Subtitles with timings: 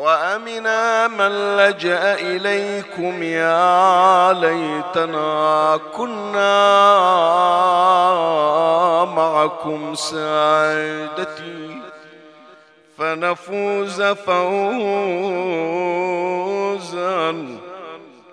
[0.00, 6.64] وأمنا من لجأ إليكم يا ليتنا كنا
[9.04, 11.80] معكم سعادتي.
[12.98, 14.66] فنفوز فوزا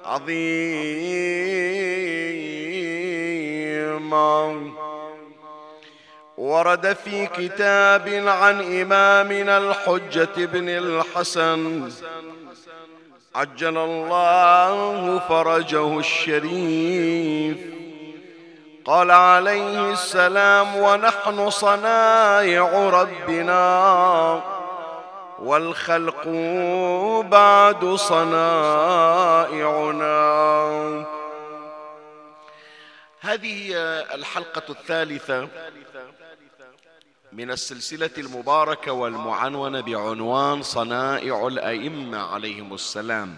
[0.05, 0.77] عظيما.
[6.37, 11.91] ورد في كتاب عن إمامنا الحجة بن الحسن.
[13.35, 17.57] عجل الله فرجه الشريف.
[18.85, 24.41] قال عليه السلام ونحن صنايع ربنا
[25.39, 26.27] والخلق
[27.21, 29.17] بعد صنائعنا.
[33.21, 33.73] هذه
[34.13, 35.47] الحلقة الثالثة
[37.37, 43.37] من السلسلة المباركة والمعنونة بعنوان صنائع الأئمة عليهم السلام.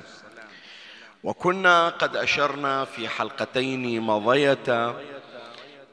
[1.23, 5.01] وكنا قد أشرنا في حلقتين مضيتا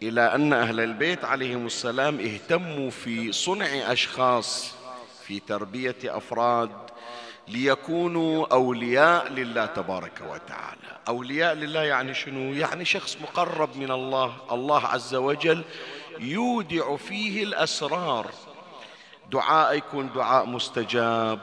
[0.03, 4.75] إلى أن أهل البيت عليهم السلام اهتموا في صنع أشخاص
[5.27, 6.71] في تربية أفراد
[7.49, 10.99] ليكونوا أولياء لله تبارك وتعالى.
[11.09, 15.65] أولياء لله يعني شنو؟ يعني شخص مقرب من الله الله عز وجل
[16.19, 18.27] يودع فيه الأسرار.
[19.31, 21.39] دعاء يكون دعاء مستجاب.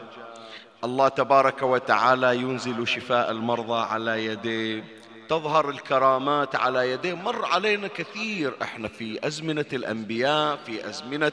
[0.83, 4.83] الله تبارك وتعالى ينزل شفاء المرضى على يديه.
[5.29, 7.13] تظهر الكرامات على يديه.
[7.13, 8.53] مر علينا كثير.
[8.61, 11.31] إحنا في أزمنة الأنبياء في أزمنة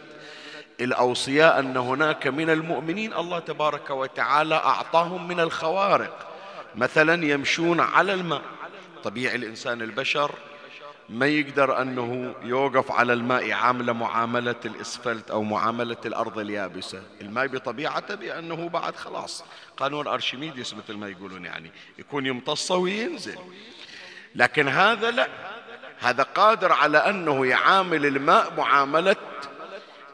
[0.81, 3.12] الأوصياء أن هناك من المؤمنين.
[3.12, 6.28] الله تبارك وتعالى أعطاهم من الخوارق.
[6.77, 8.43] مثلا يمشون على الماء.
[9.05, 10.31] طبيعي الإنسان البشر
[11.10, 17.03] ما يقدر أنه يوقف على الماء عاملة معاملة الإسفلت أو معاملة الأرض اليابسة.
[17.21, 19.44] الماء بطبيعته بأنه بعد خلاص.
[19.76, 23.38] قانون أرشميدس مثل ما يقولون يعني يكون يمتصه وينزل.
[24.34, 25.28] لكن هذا لا.
[26.00, 29.16] هذا قادر على أنه يعامل الماء معاملة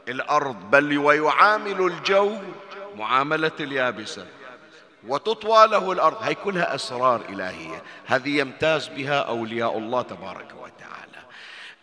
[0.09, 0.71] الأرض.
[0.71, 2.37] بل ويعامل الجو
[2.97, 4.27] معاملة اليابسة.
[5.09, 6.23] وتطوى له الأرض.
[6.23, 7.83] هي كلها أسرار إلهية.
[8.07, 10.76] هذه يمتاز بها أولياء الله تبارك وتعالى.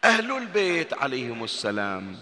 [0.04, 2.16] أهل البيت عليهم السلام.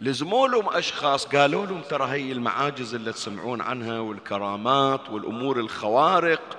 [0.00, 6.58] لزموا لهم أشخاص قالوا لهم ترى هي المعاجز اللي تسمعون عنها والكرامات والأمور الخوارق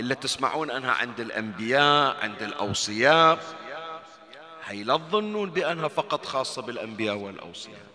[0.00, 3.38] اللي تسمعون عنها عند الأنبياء عند الأوصياء.
[4.64, 7.89] هي لا تظنون بأنها فقط خاصة بالأنبياء والأوصياء.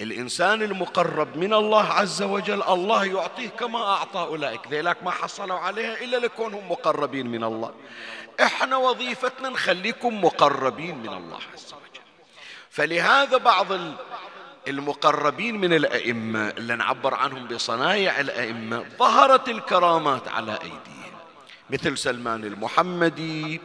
[0.00, 4.60] الإنسان المقرب من الله عز وجل الله يعطيه كما أعطى أولئك.
[4.68, 7.74] ذيلاك ما حصلوا عليها إلا لكونهم مقربين من الله.
[8.40, 12.02] إحنا وظيفتنا نخليكم مقربين من الله عز وجل.
[12.70, 13.66] فلهذا بعض
[14.68, 21.20] المقربين من الأئمة اللي نعبر عنهم بصنايع الأئمة ظهرت الكرامات على أيديهم.
[21.70, 23.60] مثل سلمان المحمدي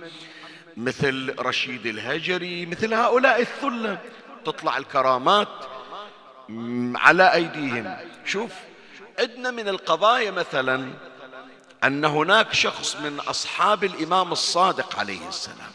[0.77, 3.97] مثل رشيد الهجري مثل هؤلاء الثلة.
[4.45, 5.47] تطلع الكرامات
[6.95, 7.97] على أيديهم.
[8.25, 8.51] شوف
[9.19, 10.89] عندنا من القضايا مثلا
[11.83, 15.71] أن هناك شخص من أصحاب الإمام الصادق عليه السلام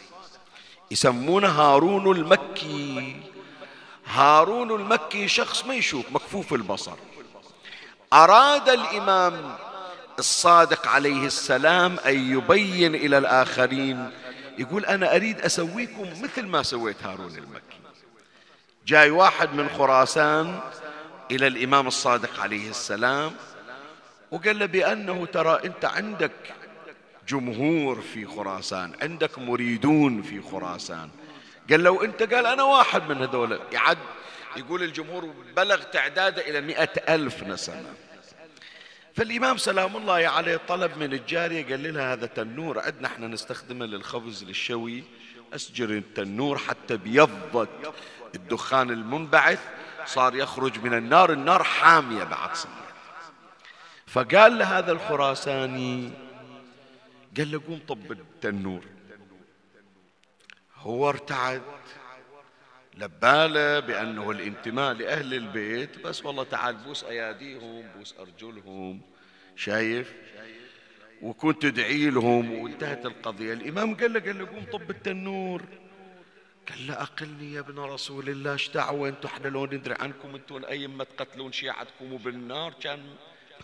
[0.91, 3.17] يسمونه هارون المكي.
[4.07, 6.97] هارون المكي شخص ما يشوف مكفوف البصر.
[8.13, 9.57] أراد الإمام
[10.19, 14.11] الصادق عليه السلام أن يبين إلى الآخرين
[14.59, 17.80] يقول أنا أريد أسويكم مثل ما سويت هارون المكي.
[18.91, 20.61] جاي واحد من خراسان
[21.31, 23.33] إلى الإمام الصادق عليه السلام
[24.31, 26.33] وقال له بأنه ترى أنت عندك
[27.29, 31.11] جمهور في خراسان عندك مريدون في خراسان.
[31.71, 33.61] قال لو أنت قال أنا واحد من هذول.
[33.73, 33.99] يعد
[34.57, 37.95] يقول الجمهور بلغ تعداده إلى مئة ألف نسمة.
[39.15, 44.45] فالإمام سلام الله عليه طلب من الجارية قال لها هذا تنور عندنا إحنا نستخدمه للخبز
[44.45, 45.05] للشوي
[45.55, 47.95] أسجر التنور حتى بيضت.
[48.35, 49.61] الدخان المنبعث
[50.07, 52.73] صار يخرج من النار النار حامية بعد صار
[54.07, 56.11] فقال لهذا الخراساني
[57.37, 58.85] قال له قوم طب التنور.
[60.77, 61.63] هو ارتعد
[62.95, 69.01] لباله بأنه الانتماء لأهل البيت بس والله تعال بوس أياديهم بوس أرجلهم
[69.57, 70.13] شايف؟
[71.23, 73.53] وكنت تدعي لهم وانتهت القضية.
[73.53, 75.63] الإمام قال له قال له قوم طب التنور.
[76.71, 80.57] قال له أقلني يا ابن رسول الله إيش دعوة؟ أنتم إحنا لو ندري عنكم أنتم
[80.57, 82.99] الأئمة تقتلون شيعتكم وبالنار؟ كان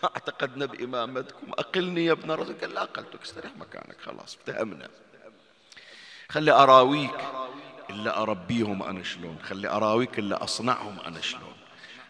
[0.03, 4.89] ما اعتقدنا بإمامتكم أقلني يا ابن رسول قال لا أقلتك استريح مكانك خلاص افتهمنا.
[6.29, 7.19] خلي أراويك
[7.89, 11.53] إلا أربيهم أنا شلون؟ خلي أراويك إلا أصنعهم أنا شلون؟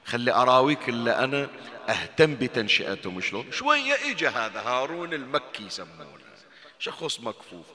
[0.05, 1.49] خلي أراويك إلا أنا
[1.89, 6.17] أهتم بتنشئتهم شلون؟ شوية إجا هذا هارون المكي يسمونه
[6.79, 7.65] شخص مكفوف.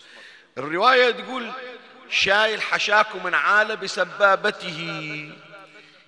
[0.59, 1.51] الرواية تقول
[2.13, 5.33] شايل حشاكو من عالة بسبابته.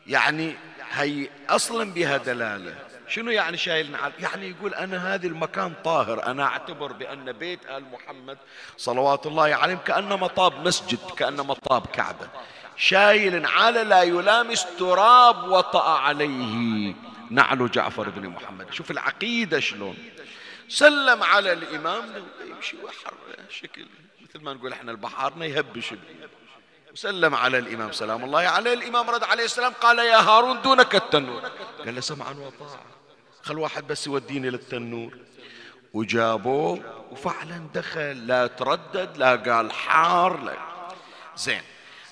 [0.07, 0.57] يعني
[0.93, 2.75] هي أصلا بها دلالة.
[3.09, 6.27] شنو يعني شايل نعال يعني يقول أنا هذا المكان طاهر.
[6.27, 8.39] أنا أعتبر بأن بيت آل محمد
[8.77, 12.29] صلوات الله عليهم كأنه مطاب مسجد كأنه مطاب كعبة.
[12.77, 16.95] شايل نعال لا يلامس تراب وطأ عليه.
[17.31, 18.73] نعل جعفر بن محمد.
[18.73, 19.97] شوف العقيدة شلون.
[20.69, 22.05] سلم على الإمام
[22.51, 23.15] يمشي بحر
[23.51, 23.87] شكل.
[24.35, 25.95] مثل ما نقول إحنا البحارنا يهبش
[26.93, 27.93] وسلم على الإمام.
[27.93, 28.73] سلام الله عليه.
[28.73, 31.41] الإمام رد عليه السلام قال يا هارون دونك التنور.
[31.85, 32.81] قال له سمعا وطاعة.
[33.43, 35.19] خل واحد بس يوديني للتنور.
[35.93, 38.27] وجابوه وفعلا دخل.
[38.27, 40.57] لا تردد لا قال حار لا.
[41.37, 41.63] زين.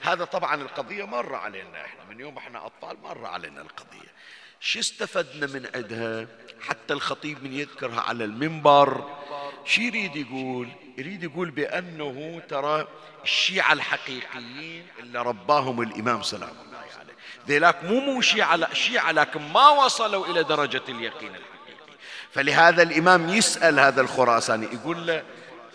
[0.00, 2.04] هذا طبعا القضية مر علينا إحنا.
[2.04, 4.12] من يوم إحنا أطفال مر علينا القضية.
[4.60, 6.26] شو استفدنا من عندها؟
[6.60, 9.18] حتى الخطيب من يذكرها على المنبر.
[9.64, 12.88] شو يريد يقول؟ يريد يقول بأنه ترى
[13.24, 17.12] الشيعة الحقيقيين اللي رباهم الإمام سلام الله عليه.
[17.46, 21.96] ذيلاك مو مو شيعة شيعة لكن ما وصلوا إلى درجة اليقين الحقيقي.
[22.32, 25.22] فلهذا الإمام يسأل هذا الخراساني يقول له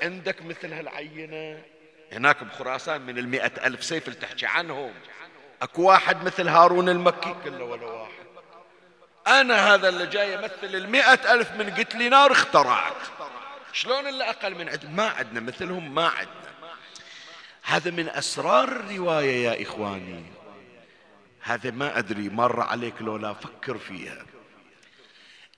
[0.02, 1.62] عندك مثل هالعينة؟
[2.12, 4.92] هناك بخراسان من المئة ألف سيف اللي تحكي عنهم.
[5.62, 8.12] أكو واحد مثل هارون المكي؟ كله ولا واحد.
[9.28, 12.94] أنا هذا اللي جاي يمثل المئة ألف من قتل نار اخترعت.
[13.78, 16.74] شلون اللي أقل من عندنا ما عندنا مثلهم ما عندنا
[17.64, 20.24] هذا من أسرار الرواية يا إخواني.
[21.42, 24.26] هذا ما أدري مر عليك لو لا فكر فيها.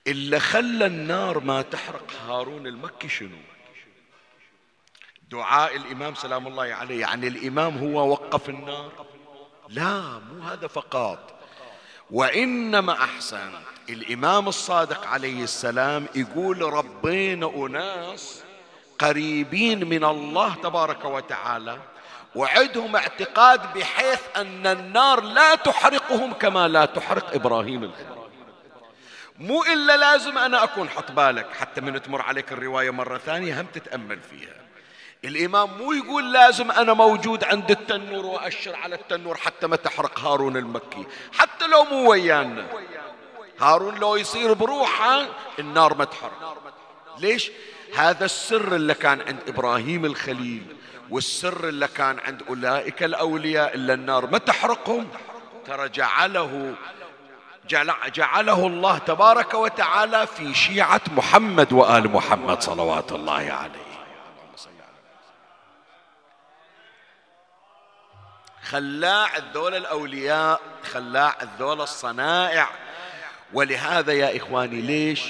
[0.06, 3.38] اللي خلى النار ما تحرق هارون المكي شنو؟
[5.28, 7.00] دعاء الإمام سلام الله عليه.
[7.00, 9.06] يعني الإمام هو وقف النار؟
[9.68, 11.39] لا مو هذا فقط.
[12.12, 13.50] وإنما أحسن.
[13.88, 18.42] الإمام الصادق عليه السلام يقول ربينا أناس
[18.98, 21.78] قريبين من الله تبارك وتعالى
[22.34, 28.20] وعندهم اعتقاد بحيث أن النار لا تحرقهم كما لا تحرق إبراهيم الخليل.
[29.38, 33.66] مو إلا لازم أنا أكون حط بالك حتى من تمر عليك الرواية مرة ثانية هم
[33.66, 34.69] تتأمل فيها.
[35.24, 40.56] الإمام مو يقول لازم أنا موجود عند التنور وأشر على التنور حتى ما تحرق هارون
[40.56, 41.06] المكي.
[41.32, 42.66] حتى لو مو ويانا.
[43.60, 45.26] هارون لو يصير بروحه
[45.58, 46.56] النار ما تحرق.
[47.18, 47.50] ليش؟
[47.96, 50.76] هذا السر اللي كان عند إبراهيم الخليل
[51.10, 55.08] والسر اللي كان عند أولئك الأولياء إلا النار ما تحرقهم.
[55.66, 56.74] ترى جعله
[58.14, 63.89] جعله الله تبارك وتعالى في شيعة محمد وآل محمد صلوات الله عليه.
[68.70, 70.60] خلاع الذول الأولياء
[70.92, 72.70] خلاع الذول الصنائع.
[73.52, 75.20] ولهذا يا إخواني ليش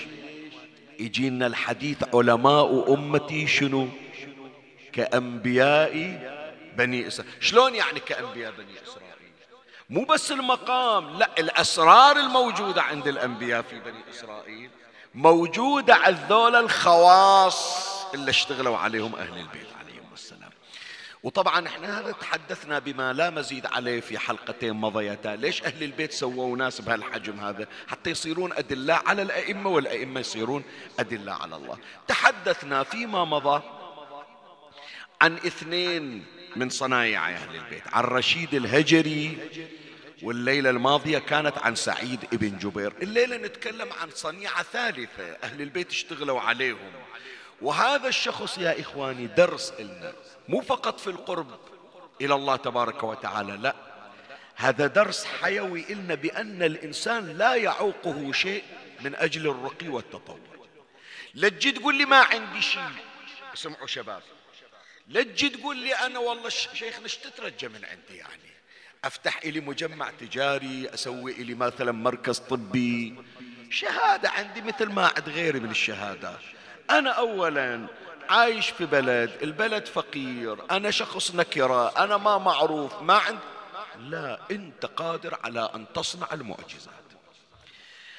[0.99, 3.89] يجينا الحديث علماء أمتي شنو؟
[4.93, 5.93] كأنبياء
[6.77, 7.33] بني إسرائيل.
[7.41, 9.11] شلون يعني كأنبياء بني إسرائيل؟
[9.91, 14.71] مو بس المقام لا الأسرار الموجودة عند الأنبياء في بني إسرائيل
[15.15, 19.70] موجودة على الذول الخواص اللي اشتغلوا عليهم أهل البيت.
[21.23, 25.37] وطبعا إحنا هذا تحدثنا بما لا مزيد عليه في حلقتين مضيتا.
[25.37, 30.65] ليش أهل البيت سووا ناس بهالحجم هذا؟ حتى يصيرون ادلاء على الأئمة والأئمة يصيرون
[30.99, 31.79] ادلاء على الله.
[32.09, 33.63] تحدثنا فيما مضى
[35.21, 36.25] عن اثنين
[36.57, 37.83] من صنايع أهل البيت.
[37.93, 39.39] عن رشيد الهجري
[40.23, 42.93] والليلة الماضية كانت عن سعيد ابن جبير.
[43.03, 46.91] الليلة نتكلم عن صنيعة ثالثة أهل البيت اشتغلوا عليهم.
[47.63, 50.13] وهذا الشخص يا إخواني درس إلنا
[50.49, 51.59] مو فقط في القرب
[52.21, 53.75] إلى الله تبارك وتعالى لا.
[54.57, 58.65] هذا درس حيوي إلنا بأن الإنسان لا يعوقه شيء
[59.01, 60.41] من أجل الرقي والتطور.
[61.35, 62.83] لا تجي تقول لي ما عندي شيء.
[63.55, 64.23] اسمعوا شباب.
[65.09, 68.51] لا تجي تقول لي أنا والله شيخنا إيش تترجى من عندي يعني؟
[69.05, 73.15] أفتح إلي مجمع تجاري أسوي إلي مثلا مركز طبي.
[73.71, 76.41] شهادة عندي مثل ما عند غيري من الشهادات.
[76.91, 77.87] أنا أولا
[78.31, 83.39] عايش في بلد البلد فقير أنا شخص نكرة أنا ما معروف ما عند
[83.99, 86.95] لا أنت قادر على أن تصنع المعجزات.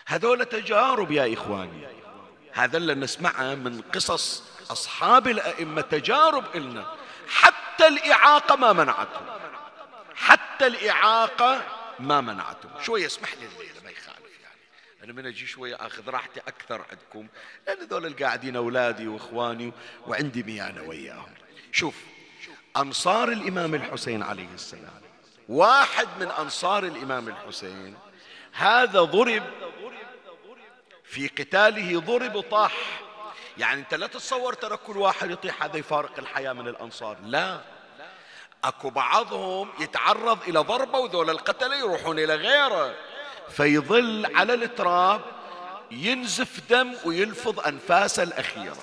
[0.05, 1.87] هذول تجارب يا إخواني.
[2.51, 6.85] هذا اللي نسمعه من قصص أصحاب الأئمة تجارب إلنا.
[7.27, 9.25] حتى الإعاقة ما منعتهم.
[10.15, 11.61] حتى الإعاقة
[11.99, 12.71] ما منعتهم.
[12.81, 13.90] شوية اسمح لي الليلة
[15.03, 17.27] أنا من أجي شوية أخذ راحتي أكثر عندكم
[17.67, 19.71] لأن ذول القاعدين أولادي وإخواني
[20.07, 21.33] وعندي ميانة وياهم.
[21.71, 21.95] شوف
[22.77, 25.01] أنصار الإمام الحسين عليه السلام
[25.49, 27.97] واحد من أنصار الإمام الحسين
[28.51, 29.43] هذا ضرب
[31.03, 33.01] في قتاله ضرب وطاح
[33.57, 37.17] يعني أنت لا تتصور ترى كل واحد يطيح هذا يفارق الحياة من الأنصار.
[37.23, 37.61] لا.
[38.63, 42.95] أكو بعضهم يتعرض إلى ضربة وذول القتلة يروحون إلى غيره.
[43.53, 45.21] فيظل على التراب
[45.91, 48.77] ينزف دم ويلفظ انفاسه الأخيرة.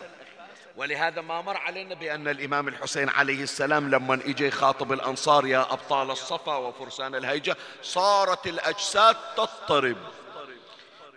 [0.77, 6.11] ولهذا ما مر علينا بأن الإمام الحسين عليه السلام لما إجا يخاطب الأنصار يا أبطال
[6.11, 9.97] الصفا وفرسان الهيجة صارت الأجساد تضطرب.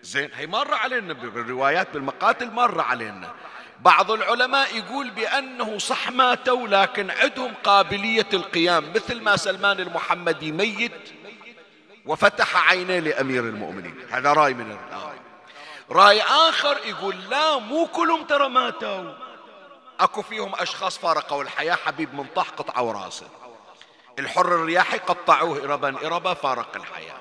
[0.01, 3.34] زين هي مر علينا بالروايات بالمقاتل مر علينا.
[3.79, 11.20] بعض العلماء يقول بأنه صح ماتوا لكن عندهم قابلية القيام مثل ما سلمان المحمدي ميت.
[12.05, 13.96] وفتح عينيه لأمير المؤمنين.
[14.12, 15.20] هذا رأي من الرأي.
[15.91, 19.13] رأي آخر يقول لا مو كلهم ترى ماتوا.
[20.00, 21.75] أكو فيهم أشخاص فارقوا الحياة.
[21.75, 23.27] حبيب منطح قطعوا راسه.
[24.20, 26.08] الحر الرياحي قطعوه إربا.
[26.08, 27.20] إربا فارق الحياة.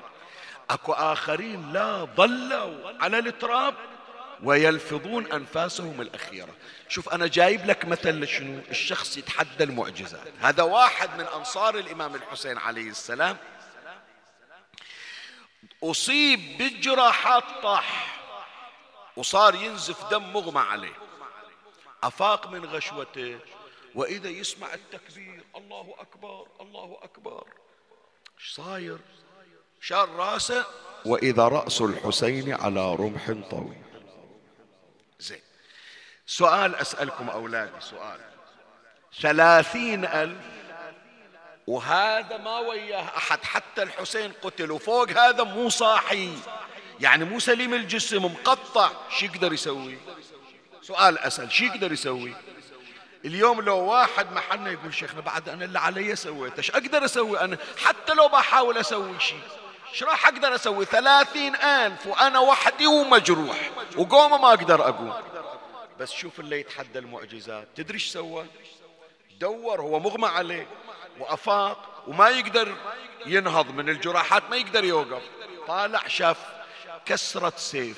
[0.69, 3.73] أكو آخرين لا ضلوا على التراب
[4.43, 6.53] ويلفظون أنفاسهم الأخيرة.
[6.89, 10.27] شوف أنا جايب لك مثل شنو الشخص يتحدى المعجزات.
[10.41, 13.37] هذا واحد من أنصار الإمام الحسين عليه السلام.
[15.83, 18.17] أصيب بالجراحات طاح
[19.17, 20.97] وصار ينزف دم مغمى عليه.
[22.03, 23.39] أفاق من غشوته
[23.95, 27.47] وإذا يسمع التكبير الله أكبر الله أكبر.
[28.39, 28.97] إيش صاير؟
[29.81, 30.65] شال رأسه
[31.05, 33.83] وإذا رأس الحسين على رمح طويل.
[35.19, 35.41] زين.
[36.25, 38.19] سؤال أسألكم أولادي سؤال.
[39.21, 40.60] ثلاثين ألف
[41.67, 46.33] وهذا ما وياه أحد حتى الحسين قتل وفوق هذا مو صاحي.
[46.99, 48.89] يعني مو سليم الجسم مقطع.
[49.09, 49.97] شو يقدر يسوي؟
[50.81, 52.33] سؤال أسأل شو يقدر يسوي؟
[53.25, 57.57] اليوم لو واحد محلنا يقول شيخنا بعد أنا اللي علي سويته إيش أقدر أسوي أنا؟
[57.85, 59.39] حتى لو بحاول أسوي شيء
[59.91, 63.71] إيش راح أقدر أسوي؟ ثلاثين ألف وأنا وحدي ومجروح.
[63.97, 65.13] وقومه ما أقدر أقوم.
[65.99, 67.67] بس شوف اللي يتحدى المعجزات.
[67.75, 68.45] تدري إيش سوى؟
[69.39, 70.67] دور هو مغمى عليه.
[71.21, 72.75] وأفاق وما يقدر
[73.25, 75.21] ينهض من الجراحات ما يقدر يوقف.
[75.67, 76.37] طالع شاف
[77.05, 77.97] كسرة سيف.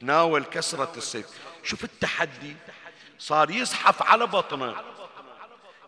[0.00, 1.26] ناول كسرة السيف.
[1.64, 2.56] شوف التحدي.
[3.18, 4.76] صار يزحف على بطنه.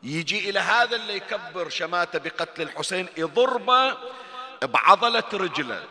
[0.03, 3.97] يجي إلى هذا اللي يكبر شماته بقتل الحسين يضربه
[4.63, 5.85] بعضلة رجله.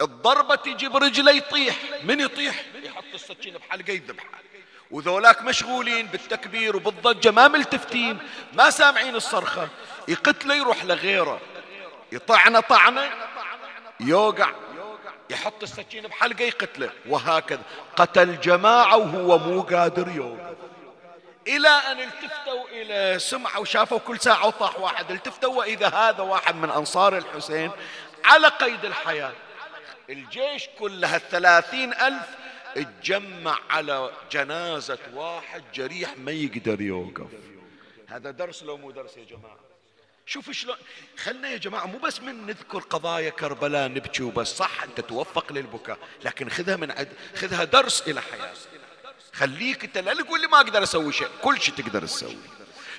[0.00, 1.76] الضربة تجي برجله يطيح.
[2.04, 4.42] من يطيح؟ يحط السكين بحلقة يذبحه.
[4.92, 8.18] وذولاك مشغولين بالتكبير وبالضجة ما ملتفتين
[8.52, 9.68] ما سامعين الصرخة.
[10.08, 11.40] يقتله يروح لغيره
[12.12, 13.10] يطعنه طعنة
[14.00, 14.50] يوقع
[15.30, 17.62] يحط السكين بحلقة يقتله وهكذا.
[17.96, 20.56] قتل جماعة وهو مو قادر يوقف
[21.48, 25.10] إلى أن التفتوا إلى سمعوا وشافوا كل ساعة وطاح واحد.
[25.10, 27.70] التفتوا وإذا هذا واحد من أنصار الحسين
[28.24, 29.32] على قيد الحياة.
[30.10, 32.26] الجيش كلها الثلاثين ألف
[32.76, 37.30] اتجمع على جنازة واحد جريح ما يقدر يوقف.
[38.08, 39.58] هذا درس لو مو درس يا جماعة؟
[40.26, 40.76] شوف شلون
[41.16, 45.98] خلنا يا جماعة مو بس من نذكر قضايا كربلاء نبكي وبس صح أنت توفق للبكاء
[46.24, 48.68] لكن خذها من عد خذها درس إلى حياتك
[49.32, 52.36] خليك أنت لا تقول لي ما أقدر أسوي شيء كل شيء تقدر تسوي.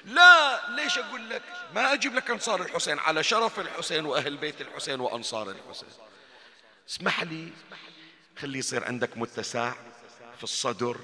[0.06, 1.42] لا ليش أقول لك؟
[1.75, 5.89] ما أجيب لك أنصار الحسين على شرف الحسين وأهل بيت الحسين وأنصار الحسين.
[6.89, 7.50] اسمح لي.
[8.43, 9.71] خلي يصير عندك متسع
[10.38, 10.97] في الصدر.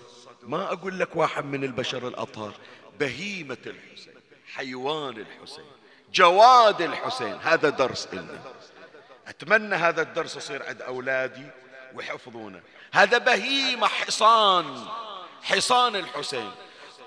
[0.44, 2.54] ما أقول لك واحد من البشر الاطهار
[3.00, 4.14] بهيمة الحسين
[4.54, 5.66] حيوان الحسين
[6.14, 7.40] جواد الحسين.
[7.44, 8.42] هذا درس إلنا.
[9.28, 11.46] أتمنى هذا الدرس يصير عند أولادي
[11.94, 12.62] ويحفظونه.
[12.94, 14.86] هذا بهيمة حصان
[15.42, 16.52] حصان الحسين.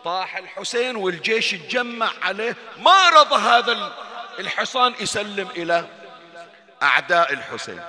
[0.05, 2.57] طاح الحسين والجيش تجمع عليه.
[2.79, 3.93] ما رضى هذا
[4.39, 5.89] الحصان يسلم إلى
[6.83, 7.81] أعداء الحسين.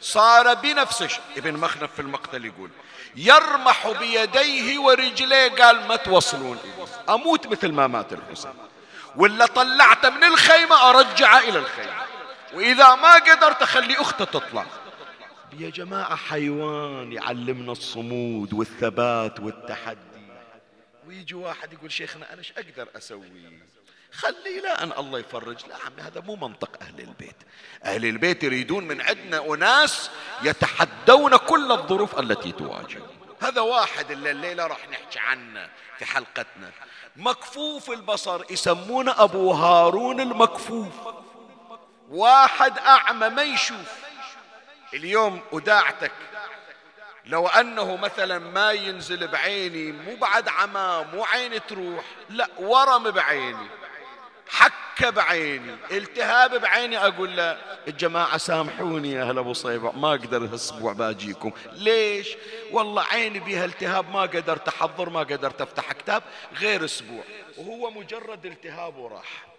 [0.00, 1.08] صار بنفسه.
[1.36, 2.70] ابن مخنف في المقتل يقول
[3.16, 6.58] يرمح بيديه ورجليه قال ما توصلون
[7.08, 8.54] أموت مثل ما مات الحسين.
[9.16, 12.02] ولا طلعته من الخيمة أرجعه إلى الخيمة.
[12.54, 14.66] وإذا ما قدرت أخلي أخته تطلع.
[15.58, 20.00] يا جماعة حيوان يعلمنا الصمود والثبات والتحدي.
[21.06, 23.30] ويجي واحد يقول شيخنا أنا إيش أقدر أسوي؟
[24.12, 25.66] خلي لا أن الله يفرج.
[25.68, 27.36] لا عمي هذا مو منطق أهل البيت.
[27.84, 30.10] أهل البيت يريدون من عندنا أناس
[30.42, 33.02] يتحدون كل الظروف التي تواجه.
[33.42, 36.70] هذا واحد اللي الليلة راح نحكي عنه في حلقتنا.
[37.16, 40.92] مكفوف البصر يسمونه أبو هارون المكفوف.
[42.10, 43.92] واحد أعمى ما يشوف.
[44.94, 46.12] اليوم وداعتك
[47.26, 51.26] لو أنه مثلا ما ينزل بعيني مو بعد عمى مو
[51.68, 53.79] تروح لا ورم بعيني.
[54.50, 60.92] حكة بعيني التهاب بعيني أقول له الجماعة سامحوني يا أهل أبو صيبة ما أقدر هالأسبوع
[60.92, 61.52] بأجيكم.
[61.72, 62.28] ليش؟
[62.70, 66.22] والله عيني بها التهاب ما قدرت أحضر ما قدرت أفتح كتاب
[66.58, 67.22] غير أسبوع
[67.58, 69.50] وهو مجرد التهاب وراح.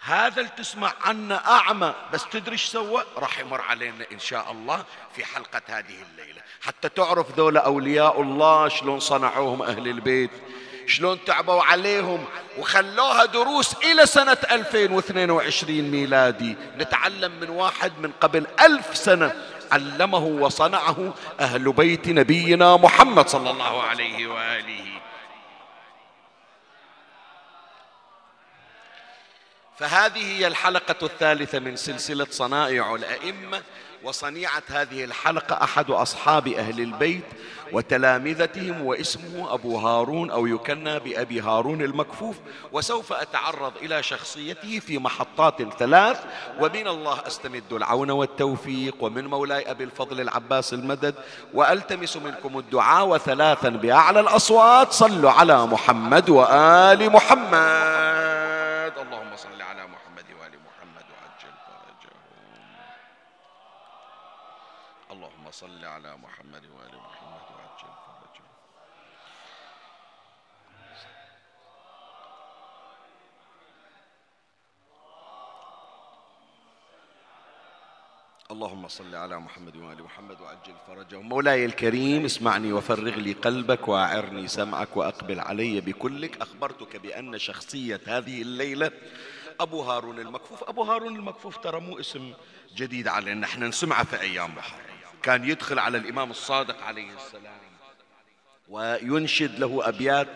[0.00, 4.84] هذا اللي تسمع عنه أعمى بس تدري إيش سوى؟ راح يمر علينا إن شاء الله
[5.16, 6.40] في حلقة هذه الليلة.
[6.60, 10.30] حتى تعرف ذولا أولياء الله شلون صنعوهم أهل البيت.
[10.86, 12.24] شلون تعبوا عليهم
[12.58, 16.56] وخلوها دروس إلى سنة 2022 ميلادي.
[16.78, 19.32] نتعلم من واحد من قبل ألف سنة
[19.72, 25.00] علمه وصنعه أهل بيت نبينا محمد صلى الله عليه وآله.
[29.78, 33.62] فهذه هي الحلقة الثالثة من سلسلة صنائع الأئمة.
[34.06, 37.24] وصنيعة هذه الحلقة أحد أصحاب أهل البيت
[37.72, 42.36] وتلامذتهم واسمه أبو هارون أو يكنى بأبي هارون المكفوف
[42.72, 46.24] وسوف أتعرض إلى شخصيته في محطات ثلاث
[46.60, 51.14] ومن الله أستمد العون والتوفيق ومن مولاي أبي الفضل العباس المدد
[51.54, 58.92] وألتمس منكم الدعاء وثلاثا بأعلى الأصوات صلوا على محمد وآل محمد.
[59.02, 59.55] اللهم صل
[65.56, 68.44] صل على محمد وآل محمد وعجل فرجه.
[78.50, 81.20] اللهم صل على محمد وآل محمد وعجل فرجه.
[81.20, 86.42] مولاي الكريم اسمعني وفرغ لي قلبك وأعرني سمعك وأقبل علي بكلك.
[86.42, 88.90] أخبرتك بأن شخصية هذه الليلة
[89.60, 90.64] أبو هارون المكفوف.
[90.64, 92.34] أبو هارون المكفوف ترى مو اسم
[92.74, 93.46] جديد علينا.
[93.46, 94.95] إحنا نسمعه في أيام محرم.
[95.26, 97.58] كان يدخل على الإمام الصادق عليه السلام.
[98.68, 100.28] وينشد له أبيات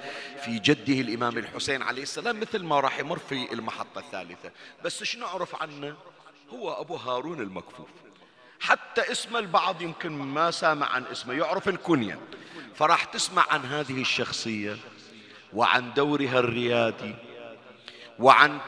[0.45, 4.51] في جده الإمام الحسين عليه السلام مثل ما راح يمر في المحطة الثالثة.
[4.85, 5.97] بس شو نعرف عنه؟
[6.51, 7.89] هو أبو هارون المكفوف.
[8.61, 12.19] حتى اسم البعض يمكن ما سامع عن اسمه يعرف الكنية.
[12.75, 14.77] فراح تسمع عن هذه الشخصية
[15.53, 17.15] وعن دورها الريادي
[18.19, 18.59] وعن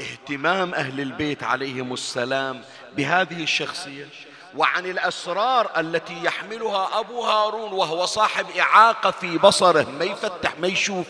[0.00, 2.64] اهتمام أهل البيت عليهم السلام
[2.96, 4.08] بهذه الشخصية.
[4.56, 9.82] وعن الأسرار التي يحملها أبو هارون وهو صاحب إعاقة في بصره.
[9.82, 11.06] ما يفتح ما يشوف.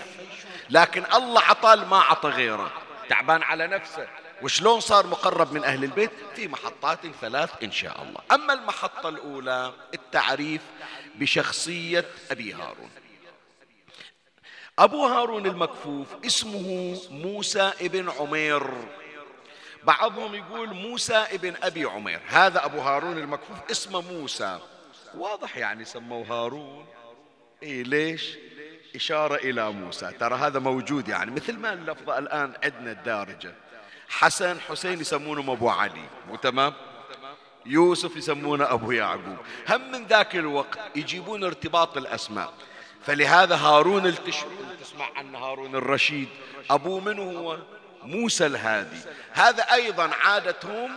[0.71, 2.71] لكن الله عطى ما عطى غيره.
[3.09, 4.09] تعبان على نفسه.
[4.43, 8.21] وشلون صار مقرب من أهل البيت؟ في محطات ثلاث إن شاء الله.
[8.33, 10.63] أما المحطة الأولى التعريف
[11.15, 12.91] بشخصية أبي هارون.
[14.79, 18.71] أبو هارون المكفوف اسمه موسى ابن عمير.
[19.85, 22.21] بعضهم يقول موسى ابن أبي عمير.
[22.27, 24.59] هذا أبو هارون المكفوف اسمه موسى.
[25.15, 26.87] واضح يعني سموه هارون.
[27.63, 28.37] إيه ليش؟
[28.97, 30.13] إشارة إلى موسى.
[30.21, 33.55] ترى هذا موجود يعني مثل ما اللفظة الآن عندنا الدارجة.
[34.09, 36.05] حسن حسين يسمونه أبو علي.
[36.29, 36.75] مو تمام؟
[37.67, 39.37] يوسف يسمونه أبو يعقوب.
[39.69, 42.53] هم من ذاك الوقت يجيبون ارتباط الأسماء.
[43.07, 44.15] فلهذا هارون
[44.81, 46.29] تسمع عن هارون الرشيد.
[46.71, 47.59] أبو من هو؟
[48.03, 49.01] موسى الهادي.
[49.33, 50.91] هذا أيضا عادتهم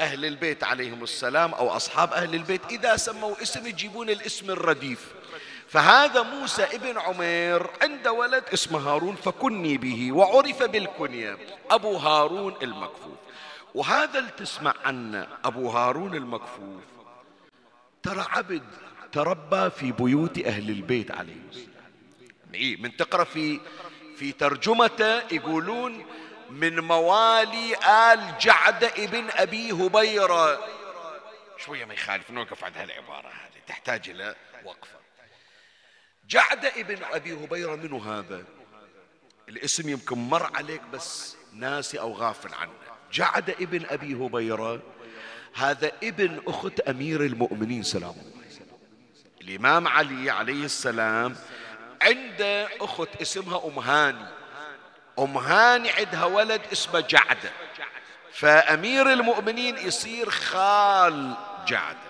[0.00, 5.12] أهل البيت عليهم السلام أو أصحاب أهل البيت إذا سموا اسم يجيبون الاسم الرديف.
[5.68, 11.38] فهذا موسى ابن عمير عند ولد اسمه هارون فكني به وعرف بالكنية
[11.70, 13.18] أبو هارون المكفوف.
[13.74, 16.82] وهذا اللي تسمع عنه أبو هارون المكفوف.
[18.02, 18.62] ترى عبد
[19.12, 22.82] تربى في بيوت أهل البيت عليهم السلام.
[22.82, 23.60] من تقرأ في
[24.16, 26.06] في ترجمته يقولون
[26.50, 30.68] من موالي آل جعد ابن أبي هبيرة.
[31.58, 34.34] شوية ما يخالف نوقف عند هالعبارة هذه تحتاج إلى
[34.64, 34.98] وقفة.
[36.28, 38.44] جعد ابن أبي هبيرة منو هذا؟
[39.48, 42.72] الاسم يمكن مر عليك بس ناسي أو غافل عنه.
[43.12, 44.82] جعد ابن أبي هبيرة
[45.54, 48.78] هذا ابن أخت أمير المؤمنين سلام الله
[49.40, 51.36] الإمام علي عليه السلام
[52.02, 54.37] عنده أخت اسمها أم هاني
[55.18, 57.50] أم هاني عندها ولد اسمه جعدة
[58.32, 61.34] فأمير المؤمنين يصير خال
[61.66, 62.08] جعدة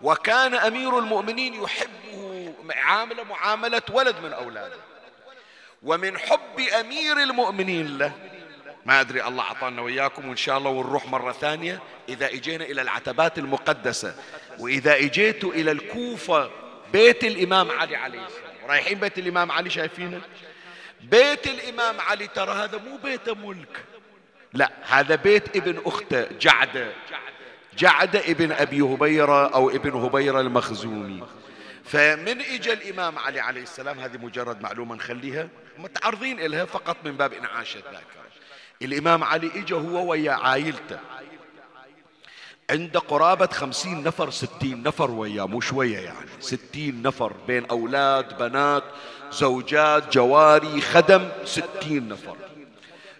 [0.00, 4.76] وكان أمير المؤمنين يحبه عامله معاملة ولد من أولاده.
[5.82, 8.12] ومن حب أمير المؤمنين له
[8.86, 13.38] ما أدري الله أعطانا وإياكم وإن شاء الله ونروح مرة ثانية إذا إجينا إلى العتبات
[13.38, 14.14] المقدسة
[14.58, 16.50] وإذا إجيتوا إلى الكوفة
[16.92, 18.52] بيت الإمام علي عليه السلام.
[18.68, 20.20] رايحين بيت الإمام علي شايفينه؟
[21.02, 23.84] بيت الإمام علي ترى هذا مو بيت ملك.
[24.52, 26.92] لا هذا بيت ابن أخته جعدة
[27.78, 31.22] جعدة ابن أبي هبيرة أو ابن هبيرة المخزومي.
[31.84, 37.32] فمن اجى الإمام علي عليه السلام هذه مجرد معلومة نخليها متعرضين لها فقط من باب
[37.32, 38.20] إنعاش الذاكرة.
[38.82, 40.98] الإمام علي اجى هو ويا عائلته.
[42.70, 48.84] عنده قرابة خمسين نفر ستين نفر وياه مو شوية يعني ستين نفر بين أولاد بنات.
[49.32, 52.36] زوجات جواري خدم ستين نفر.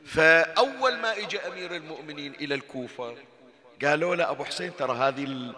[0.06, 3.14] فأول ما إجى أمير المؤمنين إلى الكوفة
[3.84, 5.54] قالوا له أبو حسين ترى هذه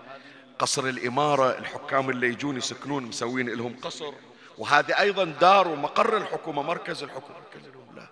[0.59, 4.13] قصر الإمارة الحكام اللي يجون يسكنون مسوين لهم قصر
[4.59, 7.39] وهذه أيضا دار ومقر الحكومة مركز الحكومة.
[7.53, 8.07] قال لهم لا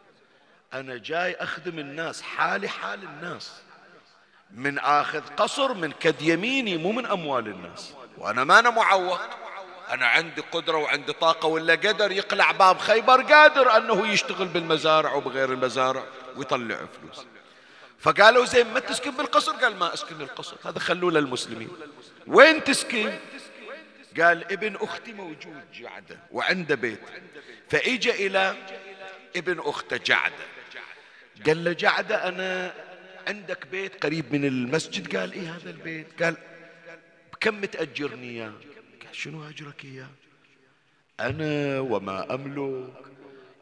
[0.81, 3.53] أنا جاي أخدم الناس حالي حال الناس.
[4.55, 7.95] من آخذ قصر من كد يميني مو من أموال الناس.
[8.19, 9.21] وأنا ما أنا معوق
[9.91, 15.53] أنا عندي قدرة وعندي طاقة ولا قدر يقلع باب خيبر قادر أنه يشتغل بالمزارع وبغير
[15.53, 16.05] المزارع
[16.37, 17.27] ويطلع فلوس.
[17.99, 21.69] فقالوا زين ما تسكن بالقصر؟ قال ما أسكن القصر هذا خلوه للمسلمين.
[22.27, 23.19] وين تسكن؟
[24.21, 27.01] قال ابن أختي موجود جعدة وعنده بيت.
[27.71, 28.57] فإجا إلى
[29.37, 30.45] ابن أخته جعدة
[31.47, 32.75] قال له جعدة أنا
[33.29, 36.37] عندك بيت قريب من المسجد؟ قال إيه هذا البيت؟ قال
[37.33, 38.53] بكم متأجرني إياه
[39.13, 40.09] شنو أجرك إياه؟
[41.21, 42.93] أنا وما أملك.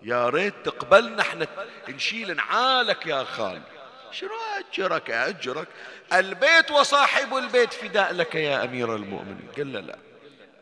[0.02, 1.46] يا ريت تقبلنا إحنا
[1.88, 3.62] نشيل نعالك يا خال.
[4.12, 5.68] شنو أجرك؟ أجرك.
[6.12, 9.48] البيت وصاحب البيت فداء لك يا أمير المؤمنين.
[9.56, 9.98] قال له لا.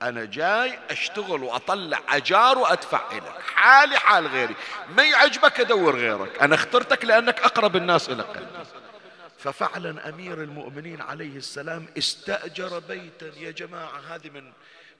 [0.02, 4.54] أنا جاي أشتغل وأطلع أجار وأدفع لك حالي حال غيري.
[4.96, 6.42] ما يعجبك أدور غيرك.
[6.42, 8.46] أنا اخترتك لأنك أقرب الناس إلى قلبي
[9.38, 13.32] ففعلا أمير المؤمنين عليه السلام استأجر بيتا.
[13.38, 14.52] يا جماعة هذه من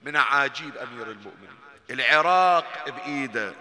[0.03, 1.57] من أعاجيب أمير المؤمنين.
[1.89, 3.53] العراق بإيده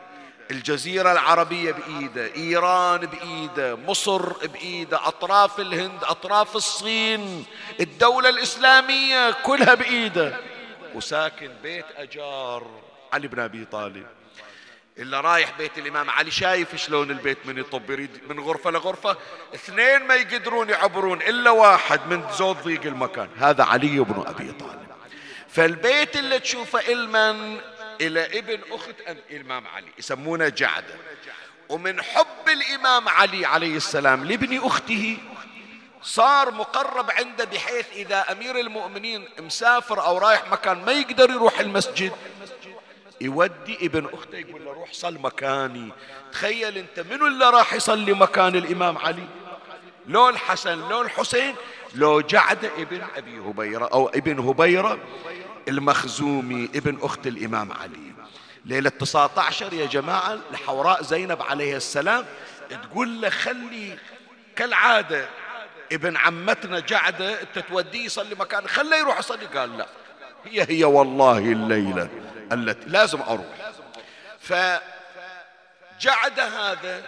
[0.51, 7.45] الجزيرة العربية بإيده إيران بإيده مصر بإيده أطراف الهند أطراف الصين
[7.81, 10.37] الدولة الإسلامية كلها بإيده.
[10.95, 12.67] وساكن بيت أجار
[13.13, 14.07] علي بن أبي طالب.
[14.99, 19.17] إلا رايح بيت الإمام علي شايف شلون البيت من يطب يريد من غرفة لغرفة
[19.55, 24.87] اثنين ما يقدرون يعبرون إلا واحد من زود ضيق المكان هذا علي بن أبي طالب.
[25.57, 27.61] فالبيت اللي تشوفه إلمن
[28.01, 28.95] إلى ابن أخت
[29.31, 30.95] الإمام علي يسمونه جعدة.
[31.69, 35.19] ومن حب الإمام علي عليه السلام لابن أخته
[36.03, 42.13] صار مقرب عنده بحيث إذا أمير المؤمنين مسافر أو رايح مكان ما يقدر يروح المسجد
[43.21, 45.93] يودي ابن أخته يقول له روح صل مكاني.
[46.33, 49.27] تخيل أنت منو اللي راح يصلي مكان الإمام علي؟
[50.07, 51.55] لو الحسن لو الحسين
[51.95, 54.99] لو جعد ابن أبي هبيرة أو ابن هبيرة.
[55.69, 58.13] المخزومي ابن أخت الإمام علي.
[58.65, 62.25] ليلة 19 يا جماعة الحوراء زينب عليه السلام
[62.71, 63.99] تقول له خلي
[64.57, 65.29] كالعادة
[65.93, 69.47] ابن عمتنا جعدة انت توديه يصلي مكان خليه يروح يصلي.
[69.47, 69.87] قال لا
[70.45, 72.09] هي هي والله الليلة
[72.53, 73.73] التي لازم أروح.
[74.41, 77.03] فجعد هذا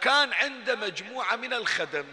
[0.00, 2.04] كان عنده مجموعة من الخدم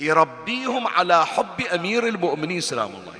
[0.00, 3.14] يربيهم على حب أمير المؤمنين سلام الله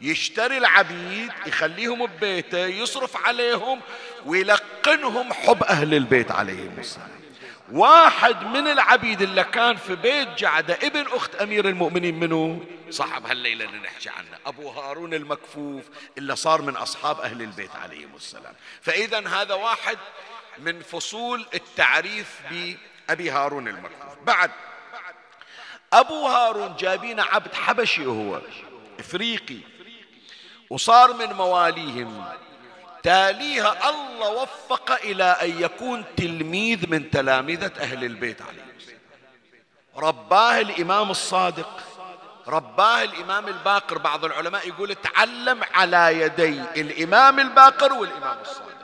[0.00, 3.80] يشتري العبيد يخليهم ببيته يصرف عليهم
[4.26, 7.14] ويلقنهم حب أهل البيت عليهم السلام.
[7.72, 12.64] واحد من العبيد اللي كان في بيت جعدة ابن أخت أمير المؤمنين منه.
[12.90, 15.84] صاحب هالليلة اللي نحكي عنه أبو هارون المكفوف
[16.18, 18.54] اللي صار من أصحاب أهل البيت عليهم السلام.
[18.82, 19.98] فإذا هذا واحد
[20.58, 24.18] من فصول التعريف بأبي هارون المكفوف.
[24.26, 24.50] بعد
[25.92, 28.40] أبو هارون جابين عبد حبشي هو
[28.98, 29.73] إفريقي.
[30.74, 32.24] وصار من مواليهم.
[33.02, 38.64] تاليها الله وفق إلى أن يكون تلميذ من تلامذة أهل البيت عليه
[39.96, 41.80] رباه الإمام الصادق
[42.46, 43.98] رباه الإمام الباقر.
[43.98, 48.74] بعض العلماء يقول تعلم على يدي الإمام الباقر والإمام الصادق.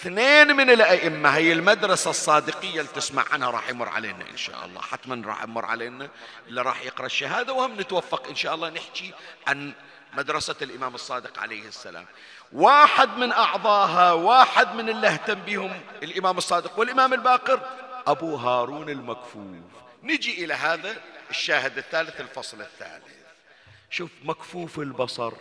[0.00, 4.80] اثنين من الأئمة هي المدرسة الصادقية اللي تسمع عنها راح يمر علينا إن شاء الله.
[4.80, 6.08] حتما راح يمر علينا
[6.48, 9.12] اللي راح يقرأ الشهادة وهم نتوفق إن شاء الله نحكي
[9.46, 9.72] عن
[10.12, 12.06] مدرسة الإمام الصادق عليه السلام.
[12.52, 17.60] واحد من أعضاها واحد من اللي اهتم بهم الإمام الصادق والإمام الباقر
[18.06, 19.64] أبو هارون المكفوف.
[20.02, 20.96] نجي إلى هذا
[21.30, 23.04] الشاهد الثالث الفصل الثالث.
[23.90, 25.32] شوف مكفوف البصر.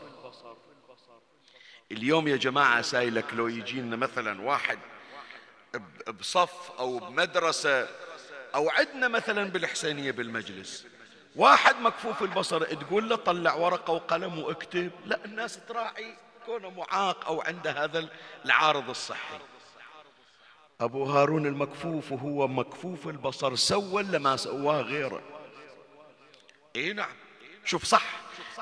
[1.91, 4.79] اليوم يا جماعة سايلك لو يجينا مثلا واحد
[6.19, 7.88] بصف أو بمدرسة
[8.55, 10.86] أو عندنا مثلا بالحسينية بالمجلس.
[11.39, 14.91] واحد مكفوف البصر تقول له طلع ورقة وقلم واكتب.
[15.06, 18.10] لا الناس تراعي كونه معاق أو عنده هذا
[18.45, 19.39] العارض الصحي.
[20.82, 25.21] أبو هارون المكفوف وهو مكفوف البصر سوى ولا ما سواه غيره؟
[26.75, 27.15] إي نعم.
[27.65, 28.04] شوف صح.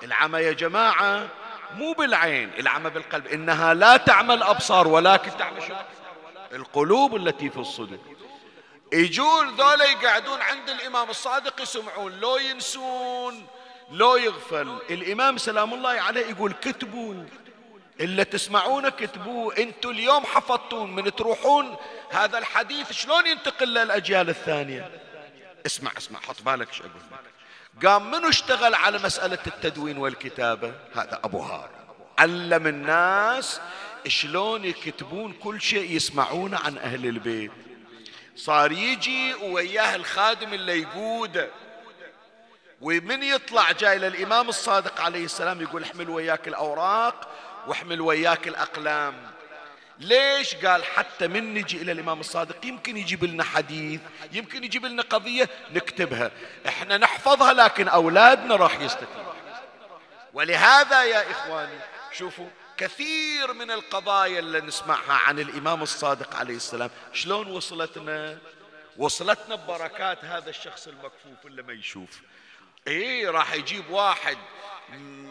[0.03, 1.29] العمى يا جماعة
[1.75, 3.27] مو بالعين العمى بالقلب.
[3.27, 5.73] إنها لا تعمل أبصار ولكن تعمل شو؟
[6.51, 7.99] القلوب التي في الصدور.
[8.93, 13.47] يجون ذولا يقعدون عند الإمام الصادق يسمعون لو ينسون
[13.91, 14.77] لو يغفل.
[14.89, 17.23] الإمام سلام الله عليه يقول كتبوا.
[17.99, 21.75] إلا تسمعونه كتبوه أنتوا اليوم حفظتون من تروحون
[22.09, 24.91] هذا الحديث شلون ينتقل للأجيال الثانية؟
[25.65, 26.91] اسمع اسمع حط بالك إيش أقول
[27.85, 31.69] قام منو اشتغل على مسألة التدوين والكتابة؟ هذا أبو هار
[32.19, 33.61] علم الناس
[34.07, 37.51] شلون يكتبون كل شيء يسمعونه عن أهل البيت.
[38.37, 41.49] صار يجي وياه الخادم اللي يقوده
[42.81, 47.27] ومن يطلع جاي للإمام الصادق عليه السلام يقول احمل وياك الأوراق
[47.67, 49.31] واحمل وياك الأقلام.
[49.99, 55.03] ليش؟ قال حتى من نجي إلى الإمام الصادق يمكن يجيب لنا حديث يمكن يجيب لنا
[55.03, 56.31] قضية نكتبها.
[56.67, 59.33] إحنا نحفظها لكن أولادنا راح يستفيدوا.
[60.33, 61.79] ولهذا يا إخواني
[62.11, 62.47] شوفوا
[62.77, 66.89] كثير من القضايا اللي نسمعها عن الإمام الصادق عليه السلام.
[67.13, 68.37] شلون وصلتنا؟
[68.97, 72.21] وصلتنا ببركات هذا الشخص المكفوف اللي ما يشوف.
[72.87, 74.37] إيه راح يجيب واحد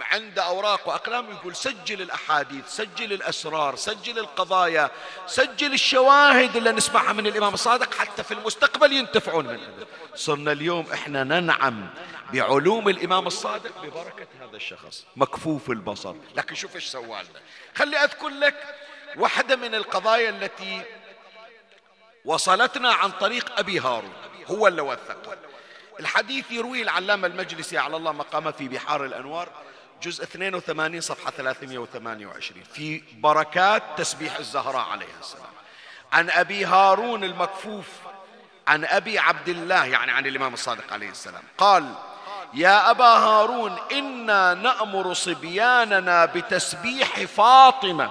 [0.01, 4.91] عنده أوراق وأقلام يقول سجل الأحاديث سجل الأسرار سجل القضايا
[5.27, 9.69] سجل الشواهد اللي نسمعها من الإمام الصادق حتى في المستقبل ينتفعون منها
[10.15, 11.91] صرنا اليوم إحنا ننعم
[12.33, 13.83] بعلوم الإمام الصادق.
[13.83, 15.07] ببركة هذا الشخص.
[15.17, 16.15] مكفوف البصر.
[16.37, 17.41] لكن شوف إيش سوى لنا.
[17.75, 18.75] خلي أذكر لك
[19.17, 20.83] واحدة من القضايا التي
[22.25, 24.13] وصلتنا عن طريق أبي هارون.
[24.47, 25.37] هو اللي وثقها.
[26.01, 29.49] الحديث يرويه العلامة المجلسي على الله مقامه في بحار الأنوار
[30.03, 35.53] جزء 82 صفحة 328 في بركات تسبيح الزهراء عليها السلام.
[36.13, 37.87] عن أبي هارون المكفوف
[38.69, 41.43] عن أبي عبد الله يعني عن الإمام الصادق عليه السلام.
[41.59, 41.95] قال
[42.55, 48.11] يا أبا هارون إنا نأمر صبياننا بتسبيح فاطمة.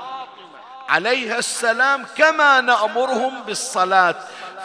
[0.90, 4.16] عليها السلام كما نأمرهم بالصلاة.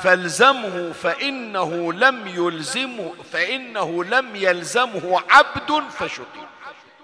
[0.02, 6.46] فالزمه فإنه لم يلزمه فإنه لم يلزمه عبد فشقي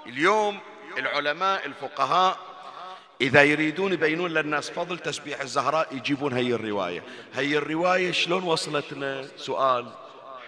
[0.07, 0.59] اليوم
[0.99, 2.37] العلماء الفقهاء
[3.21, 7.03] إذا يريدون يبينون للناس فضل تسبيح الزهراء يجيبون هي الرواية.
[7.35, 9.87] هي الرواية شلون وصلتنا؟ سؤال.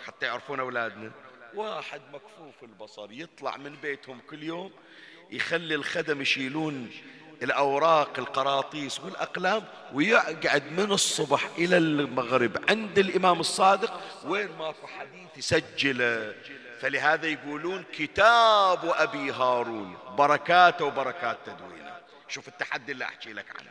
[0.06, 1.10] حتى يعرفون أولادنا.
[1.54, 4.70] واحد مكفوف البصر يطلع من بيتهم كل يوم
[5.30, 6.90] يخلي الخدم يشيلون
[7.42, 16.34] الأوراق القراطيس والأقلام ويقعد من الصبح إلى المغرب عند الإمام الصادق وين ماكو حديث يسجله
[16.80, 21.98] فلهذا يقولون كتاب أبي هارون بركاته وبركات تدوينه.
[22.28, 23.70] شوف التحدي اللي أحكي لك عنه.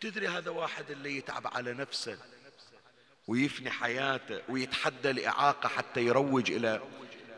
[0.00, 2.18] تدري هذا واحد اللي يتعب على نفسه؟
[3.26, 6.80] ويفني حياته ويتحدى الإعاقة حتى يروج إلى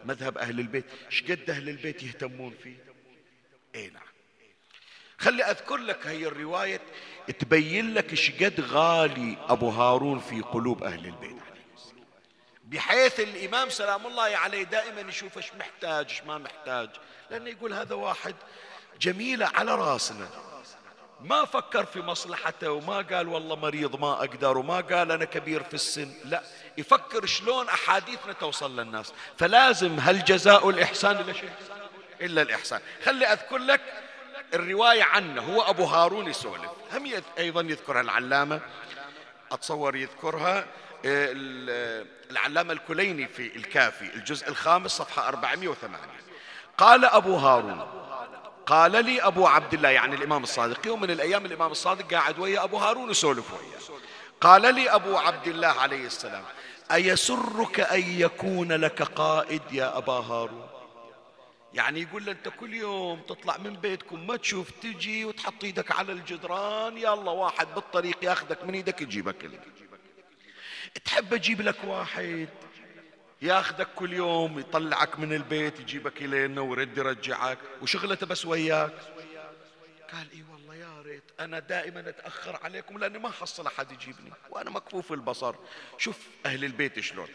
[0.05, 0.85] مذهب أهل البيت.
[1.09, 2.85] شقد أهل البيت يهتمون فيه.
[3.75, 4.03] إي نعم.
[5.19, 6.81] خلي أذكر لك هي الرواية
[7.39, 11.37] تبين لك شقد غالي أبو هارون في قلوب أهل البيت.
[12.65, 16.91] بحيث الإمام سلام الله عليه دائما يشوف إيش محتاج إيش ما محتاج.
[17.31, 18.35] لأنه يقول هذا واحد
[19.01, 20.29] جميلة على راسنا.
[21.27, 25.75] ما فكر في مصلحته وما قال والله مريض ما أقدر وما قال أنا كبير في
[25.75, 26.15] السن.
[26.25, 26.43] لا
[26.79, 29.13] يفكر شلون أحاديثنا توصل للناس.
[29.39, 31.51] فلازم هل جزاء الإحسان إلا شيء؟
[32.21, 32.81] إلا الإحسان.
[33.05, 33.81] خلي أذكر لك
[34.55, 36.71] الرواية عنه هو أبو هارون يسولف.
[36.93, 38.61] هم أيضا يذكرها العلامة.
[39.53, 40.67] أتصور يذكرها
[41.07, 45.99] آه، العلامة الكليني في الكافي الجزء الخامس صفحة 408
[46.79, 47.96] قال أبو هارون
[48.67, 52.65] قال لي أبو عبد الله يعني الإمام الصادق يوم من الأيام الإمام الصادق قاعد ويا
[52.65, 54.01] أبو هارون يسولف وياه
[54.41, 56.45] قال لي أبو عبد الله عليه السلام
[56.93, 60.69] أيسرك أن يكون لك قائد يا أبا هارون؟
[61.75, 66.13] يعني يقول له أنت كل يوم تطلع من بيتكم ما تشوف تجي وتحط إيدك على
[66.13, 69.61] الجدران يلا واحد بالطريق ياخذك من إيدك يجيبك لي
[71.05, 72.49] تحب أجيب لك واحد؟
[73.47, 78.93] ياخذك كل يوم يطلعك من البيت يجيبك إلينا ويرد يرجعك وشغلته بس وياك.
[80.13, 84.71] قال إي والله يا ريت أنا دائما أتأخر عليكم لأني ما حصل أحد يجيبني وأنا
[84.71, 85.55] مكفوف البصر
[85.99, 87.29] شوف أهل البيت شلون.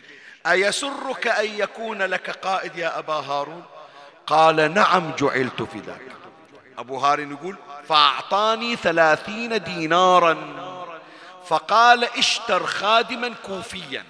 [0.48, 3.64] أيسرك أن يكون لك قائد يا أبا هارون؟
[4.28, 6.02] قال نعم جعلت في ذاك.
[6.78, 7.56] أبو هارون يقول
[7.88, 10.62] فأعطاني ثلاثين دينارا.
[11.48, 14.06] فقال اشتر خادما كوفيا.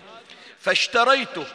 [0.60, 1.46] فاشتريته.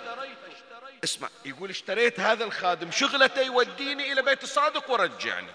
[1.05, 5.49] اسمع يقول اشتريت هذا الخادم شغلته يوديني إلى بيت الصادق ورجعني.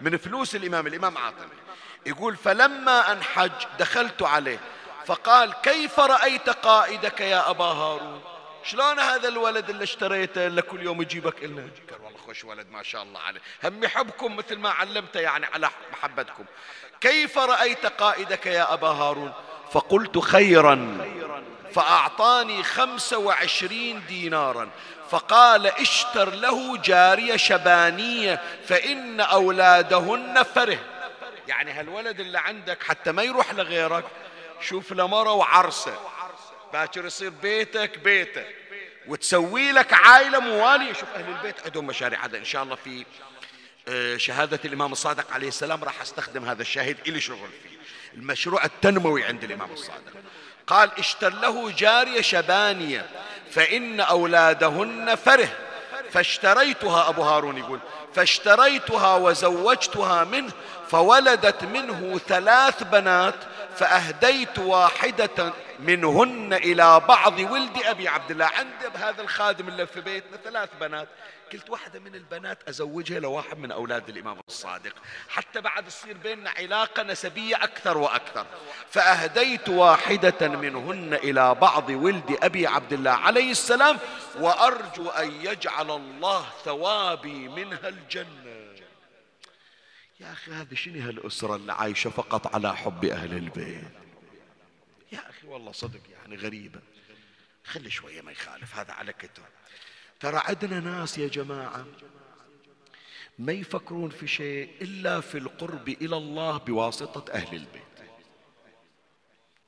[0.00, 1.58] من فلوس الإمام الإمام عاطمي.
[2.06, 4.58] يقول فلما أنحج دخلت عليه
[5.06, 8.20] فقال كيف رأيت قائدك يا أبا هارون؟
[8.64, 12.82] شلون هذا الولد اللي اشتريته اللي كل يوم يجيبك إلنا؟ قال والله خوش ولد ما
[12.82, 13.40] شاء الله عليه.
[13.64, 16.44] هم يحبكم مثل ما علمته يعني على محبتكم.
[17.00, 19.32] كيف رأيت قائدك يا أبا هارون؟
[19.72, 20.98] فقلت خيرا.
[21.74, 24.70] فأعطاني خمسة وعشرين دينارا.
[25.10, 30.78] فقال اشتر له جارية شبانية فإن أولادهن فره.
[31.48, 34.04] يعني هالولد اللي عندك حتى ما يروح لغيرك
[34.60, 35.98] شوف له مرة وعرسة.
[36.72, 38.44] باكر يصير بيتك بيته.
[39.06, 40.92] وتسوي لك عائلة موالية.
[40.92, 42.38] شوف أهل البيت عندهم مشاريع هذا.
[42.38, 43.04] إن شاء الله في
[43.88, 47.78] آه، شهادة الإمام الصادق عليه السلام راح أستخدم هذا الشاهد إلي شغل فيه.
[48.14, 50.12] المشروع التنموي عند الإمام الصادق.
[50.68, 53.06] قال اشتر له جارية شبانية
[53.50, 55.48] فإن أولادهن فره.
[56.12, 57.78] فاشتريتها أبو هارون يقول
[58.14, 60.52] فاشتريتها وزوجتها منه
[60.90, 63.34] فولدت منه ثلاث بنات
[63.76, 68.46] فأهديت واحدة منهن إلى بعض ولد أبي عبد الله.
[68.46, 71.08] عند هذا الخادم اللي في بيتنا ثلاث بنات.
[71.52, 74.94] قلت واحدة من البنات أزوجها لواحد من أولاد الإمام الصادق.
[75.28, 78.46] حتى بعد تصير بيننا علاقة نسبية أكثر وأكثر.
[78.90, 83.98] فأهديت واحدة منهن إلى بعض ولد أبي عبد الله عليه السلام
[84.38, 88.58] وأرجو أن يجعل الله ثوابي منها الجنة.
[90.20, 94.07] يا أخي هذه شنو هالأسرة اللي عايشة فقط على حب أهل البيت؟
[95.48, 96.80] والله صدق يعني غريبة
[97.64, 99.42] خلي شوية ما يخالف هذا على كتر.
[100.20, 101.86] ترى عندنا ناس يا جماعة
[103.38, 107.82] ما يفكرون في شيء إلا في القرب إلى الله بواسطة أهل البيت.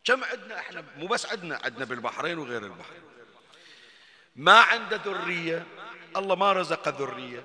[0.05, 3.03] كم عندنا إحنا؟ مو بس عندنا عندنا بالبحرين وغير البحرين.
[4.37, 5.66] ما عنده ذرية
[6.16, 7.45] الله ما رزق ذرية.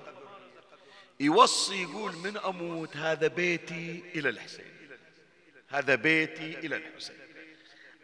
[1.19, 4.76] يوصي يقول من أموت؟ هذا بيتي إلى الحسين.
[5.67, 7.25] هذا بيتي إلى الحسين.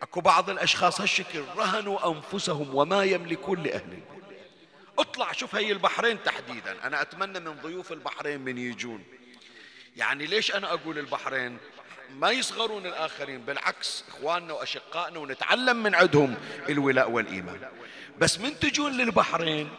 [0.01, 4.39] أكو بعض الأشخاص هالشكل رهنوا أنفسهم وما يملكون لأهل البيت.
[4.99, 6.87] اطلع شوف هي البحرين تحديدا.
[6.87, 9.03] أنا أتمنى من ضيوف البحرين من يجون.
[9.97, 11.57] يعني ليش أنا أقول البحرين؟
[12.15, 16.37] ما يصغرون الآخرين بالعكس إخواننا وأشقائنا ونتعلم من عندهم
[16.69, 17.69] الولاء والإيمان.
[18.17, 19.69] بس من تجون للبحرين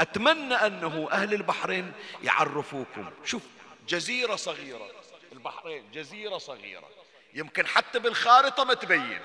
[0.00, 3.10] أتمنى أنه أهل البحرين يعرفوكم.
[3.24, 3.42] شوف
[3.88, 4.90] جزيرة صغيرة.
[5.32, 6.88] البحرين جزيرة صغيرة.
[7.34, 9.20] يمكن حتى بالخارطة ما تبين.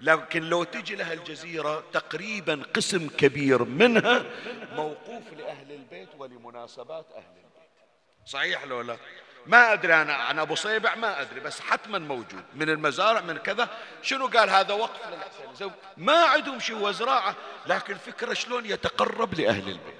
[0.00, 4.24] لكن لو تجي لها الجزيرة تقريبا قسم كبير منها
[4.72, 7.70] موقوف لأهل البيت ولمناسبات أهل البيت.
[8.26, 8.96] صحيح لو لا؟
[9.46, 12.44] ما أدري أنا عن أبو صيبع ما أدري بس حتما موجود.
[12.54, 13.68] من المزارع من كذا.
[14.02, 17.36] شنو قال هذا وقف للحسين ما عندهم شيء هو زراعة
[17.66, 19.99] لكن الفكرة شلون يتقرب لأهل البيت.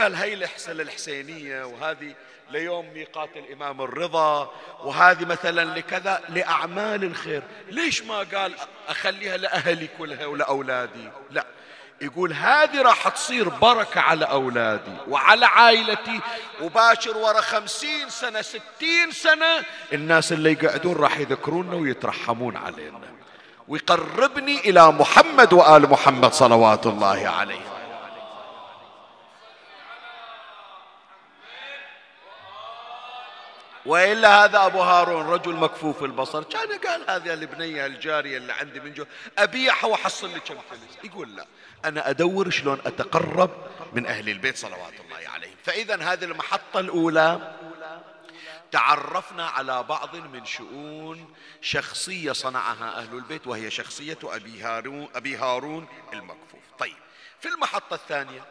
[0.00, 2.14] قال هي الحسن الحسينية وهذه
[2.50, 4.50] ليوم ميقات الإمام الرضا
[4.84, 7.42] وهذه مثلا لكذا لأعمال الخير.
[7.68, 8.54] ليش ما قال
[8.88, 11.46] أخليها لأهلي كلها ولأولادي؟ لا.
[12.00, 16.20] يقول هذه راح تصير بركة على أولادي وعلى عائلتي
[16.60, 23.00] وباشر ورا خمسين سنة ستين سنة الناس اللي يقعدون راح يذكروننا ويترحمون علينا.
[23.68, 27.73] ويقربني إلى محمد وآل محمد صلوات الله عليه.
[33.86, 36.42] وإلا هذا أبو هارون رجل مكفوف البصر.
[36.42, 39.04] كان قال هذه البنية الجارية اللي عندي من جو
[39.38, 41.46] أبيعها وأحصل لي كم فلوس يقول لا
[41.84, 43.50] أنا أدور شلون أتقرب
[43.92, 45.56] من أهل البيت صلوات الله عليهم.
[45.64, 47.54] فإذا هذه المحطة الأولى.
[48.72, 55.88] تعرفنا على بعض من شؤون شخصية صنعها أهل البيت وهي شخصية أبي هارون, أبي هارون
[56.12, 56.60] المكفوف.
[56.78, 56.96] طيب
[57.40, 58.44] في المحطة الثانية.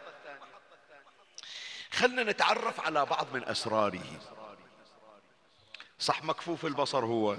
[1.91, 4.03] خلنا نتعرف على بعض من أسراره.
[6.03, 7.37] صح مكفوف البصر هو.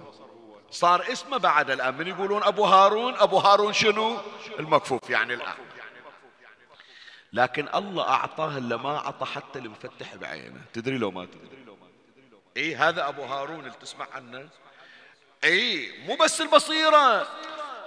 [0.70, 1.94] صار اسمه بعد الآن.
[1.94, 4.16] من يقولون أبو هارون؟ أبو هارون شنو؟
[4.58, 5.54] المكفوف يعني الآن.
[7.32, 10.60] لكن الله أعطاه اللي ما أعطى حتى المفتح بعينه.
[10.72, 11.76] تدري لو ما تدري.
[12.56, 14.48] اي هذا أبو هارون اللي تسمع عنه.
[15.44, 17.26] اي مو بس البصيرة.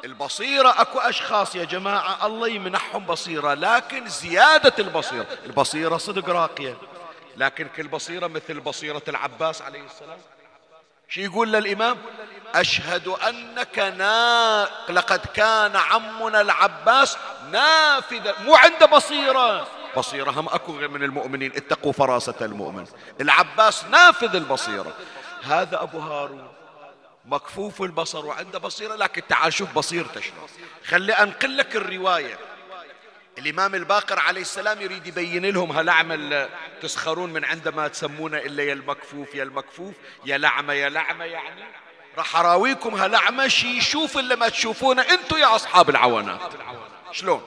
[0.05, 5.27] البصيرة أكو أشخاص يا جماعة الله يمنحهم بصيرة لكن زيادة البصيرة.
[5.45, 6.77] البصيرة صدق راقية.
[7.37, 10.19] لكن كل بصيرة مثل بصيرة العباس عليه السلام.
[11.09, 11.97] شو يقول للإمام؟
[12.55, 17.17] أشهد أنك نا لقد كان عمنا العباس
[17.51, 19.67] نافذا مو عنده بصيرة.
[19.97, 22.85] بصيرة هم أكو من المؤمنين اتقوا فراسة المؤمن.
[23.21, 24.93] العباس نافذ البصيرة.
[25.43, 26.47] هذا أبو هارون
[27.25, 30.47] مكفوف البصر وعنده بصيرة لكن تعال شوف بصيرته شنو
[30.87, 32.37] خلي أنقل لك الرواية.
[33.37, 36.47] الإمام الباقر عليه السلام يريد يبين لهم هالأعمى
[36.81, 39.93] تسخرون من عندما تسمونه إلا يا المكفوف يا المكفوف
[40.25, 41.63] يا لعمة يا لعمة يعني
[42.17, 46.53] راح أراويكم هالأعمى شي يشوف اللي ما تشوفونه أنتم يا أصحاب العوانات.
[47.11, 47.41] شلون؟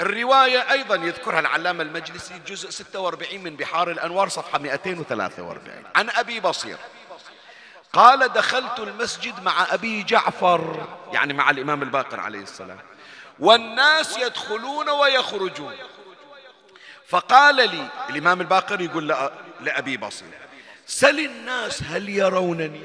[0.00, 6.76] الرواية أيضا يذكرها العلامة المجلسي جزء 46 من بحار الأنوار صفحة 243 عن أبي بصير.
[7.92, 10.86] قال دخلت المسجد مع أبي جعفر.
[11.12, 12.78] يعني مع الإمام الباقر عليه السلام.
[13.40, 15.74] والناس يدخلون ويخرجون.
[17.06, 19.08] فقال لي الإمام الباقر يقول
[19.60, 20.28] لأبي بصير
[20.86, 22.80] سل الناس هل يرونني؟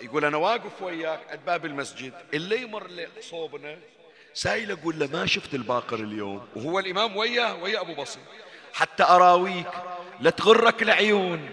[0.00, 3.78] يقول أنا واقف وياك عند باب المسجد اللي يمر صوبنا
[4.34, 8.22] سايل أقول له ما شفت الباقر اليوم؟ وهو الإمام وياه ويا أبو بصير.
[8.72, 9.70] حتى أراويك
[10.20, 11.50] لا تغرك العيون.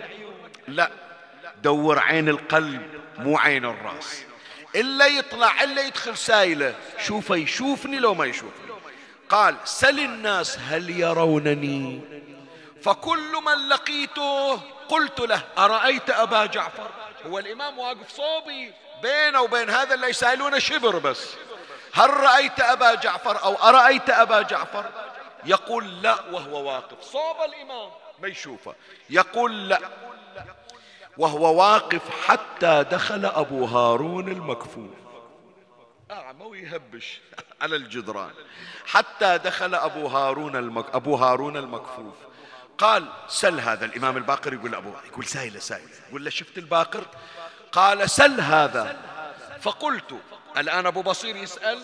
[0.67, 0.91] لا
[1.63, 4.23] دور عين القلب مو عين الرأس.
[4.75, 8.67] إلا يطلع إلا يدخل سايلة شوفه يشوفني لو ما يشوفني.
[9.29, 12.01] قال سل الناس هل يرونني؟
[12.83, 14.55] فكل من لقيته
[14.89, 16.89] قلت له أرأيت أبا جعفر؟
[17.25, 21.33] هو الإمام واقف صوبي بينه وبين هذا اللي يسألونه شبر بس.
[21.93, 24.85] هل رأيت أبا جعفر أو أرأيت أبا جعفر؟
[25.45, 27.03] يقول لا وهو واقف.
[27.03, 27.89] صوب الإمام
[28.19, 28.75] ما يشوفه.
[29.09, 29.79] يقول لا.
[31.17, 34.89] وهو واقف حتى دخل أبو هارون المكفوف.
[36.11, 37.21] أعمى ويهبش
[37.61, 38.31] على الجدران.
[38.85, 40.85] حتى دخل أبو هارون المك...
[40.95, 42.15] أبو هارون المكفوف.
[42.77, 43.85] قال سل هذا.
[43.85, 47.03] الإمام الباقر يقول أبو يقول سائلة سائلة يقول له شفت الباقر؟
[47.71, 48.97] قال سل هذا.
[49.61, 50.19] فقلت
[50.57, 51.79] الآن أبو بصير يسأل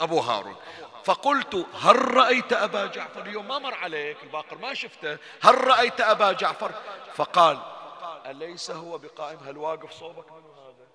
[0.00, 0.56] أبو هارون.
[1.04, 5.18] فقلت هل رأيت أبا جعفر؟ اليوم ما مر عليك الباقر ما شفته.
[5.40, 6.70] هل رأيت أبا جعفر؟
[7.16, 7.58] فقال
[8.30, 10.86] أليس هو بقائم؟ هل واقف صوبك؟ من هذا؟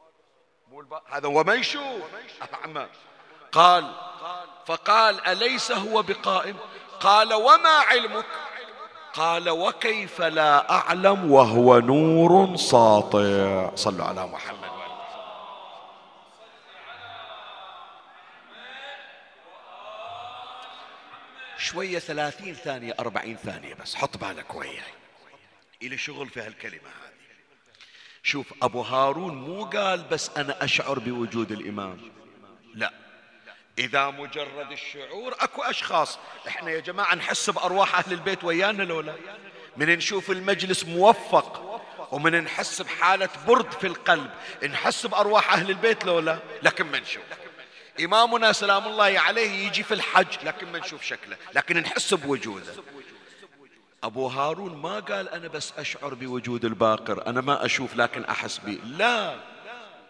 [0.72, 0.94] مو الب...
[1.10, 2.02] هذا هو ما يشوف
[2.54, 2.88] أعمى
[3.52, 3.92] قال.
[4.66, 6.58] فقال أليس هو بقائم؟
[7.00, 8.26] قال وما علمك؟
[9.14, 13.76] قال وكيف لا أعلم وهو نور ساطع.
[13.76, 14.76] صلوا على محمد.
[21.58, 25.05] شوية ثلاثين ثانية أربعين ثانية بس حط بالك وياي.
[25.86, 27.16] إلى شغل في هالكلمة هذه.
[28.24, 32.12] شوف أبو هارون مو قال بس أنا أشعر بوجود الإمام.
[32.74, 32.94] لا.
[33.80, 36.20] إذا مجرد الشعور أكو أشخاص.
[36.48, 39.16] إحنا يا جماعة نحس بأرواح أهل البيت ويانا لولا
[39.78, 41.82] من نشوف المجلس موفق
[42.12, 44.30] ومن نحس بحالة برد في القلب.
[44.70, 47.24] نحس بأرواح أهل البيت لولا لكن ما نشوف.
[48.00, 51.38] إمامنا سلام الله عليه يجي في الحج لكن ما نشوف شكله.
[51.54, 52.74] لكن نحس بوجوده.
[54.04, 58.80] أبو هارون ما قال أنا بس أشعر بوجود الباقر أنا ما أشوف لكن أحس به
[58.86, 59.36] لا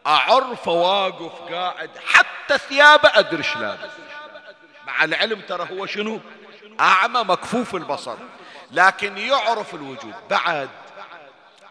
[0.07, 3.91] أعرف واقف قاعد حتى ثيابه أدري لابس
[4.87, 6.19] مع العلم ترى هو شنو؟
[6.79, 8.17] أعمى مكفوف البصر
[8.71, 10.13] لكن يعرف الوجود.
[10.29, 10.69] بعد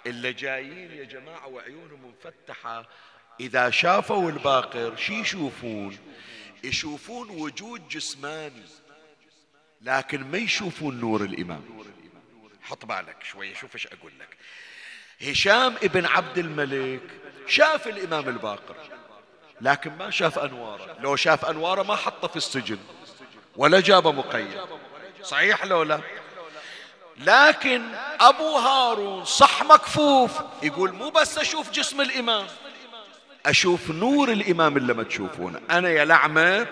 [0.06, 2.86] اللي جايين يا جماعة وعيونهم مفتحة
[3.40, 5.98] إذا شافوا الباقر شي يشوفون؟
[6.64, 8.62] يشوفون وجود جسماني
[9.82, 11.62] لكن ما يشوفون نور الإمام.
[12.64, 14.36] حط بالك شوية شوف إيش أقول لك؟
[15.30, 17.02] هشام ابن عبد الملك
[17.46, 18.76] شاف الإمام الباقر
[19.60, 20.96] لكن ما شاف أنواره.
[21.00, 22.78] لو شاف أنواره ما حطه في السجن
[23.56, 24.60] ولا جابه مقيد.
[25.22, 26.00] صحيح لو لا؟
[27.18, 27.82] لكن
[28.20, 32.46] أبو هارون صح مكفوف يقول مو بس أشوف جسم الإمام
[33.46, 35.60] أشوف نور الإمام اللي ما تشوفونه.
[35.70, 36.66] أنا يا لعمة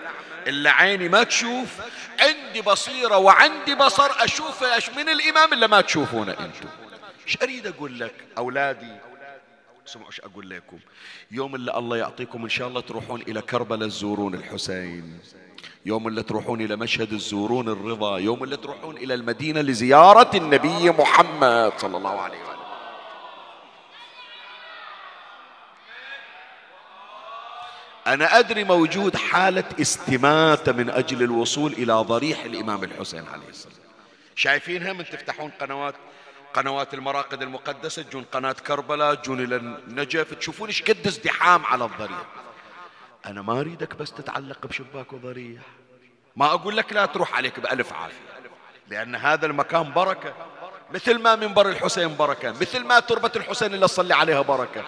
[0.47, 1.69] اللي عيني ما تشوف
[2.19, 4.63] عندي بصيرة وعندي بصر أشوف
[4.97, 6.69] من الإمام اللي ما تشوفونه أنتم.
[7.27, 8.91] إيش أريد أقول لك أولادي؟
[9.87, 10.79] اسمعوا إيش أقول لكم؟
[11.31, 15.19] يوم اللي الله يعطيكم إن شاء الله تروحون إلى كربلاء تزورون الحسين.
[15.85, 18.17] يوم اللي تروحون إلى مشهد تزورون الرضا.
[18.17, 22.52] يوم اللي تروحون إلى المدينة لزيارة النبي محمد صلى الله عليه وسلم.
[28.07, 33.75] أنا أدري موجود حالة استماتة من أجل الوصول إلى ضريح الإمام الحسين عليه السلام.
[34.35, 35.95] شايفينها من تفتحون قنوات
[36.53, 42.25] قنوات المراقد المقدسة تجون قناة كربلاء تجون إلى النجف تشوفون إيش قد ازدحام على الضريح.
[43.25, 45.61] أنا ما أريدك بس تتعلق بشباك وضريح.
[46.35, 48.15] ما أقول لك لا تروح عليك بألف عافية.
[48.89, 50.33] لأن هذا المكان بركة.
[50.93, 54.83] مثل ما منبر الحسين بركة مثل ما تربة الحسين اللي صلي عليها بركة.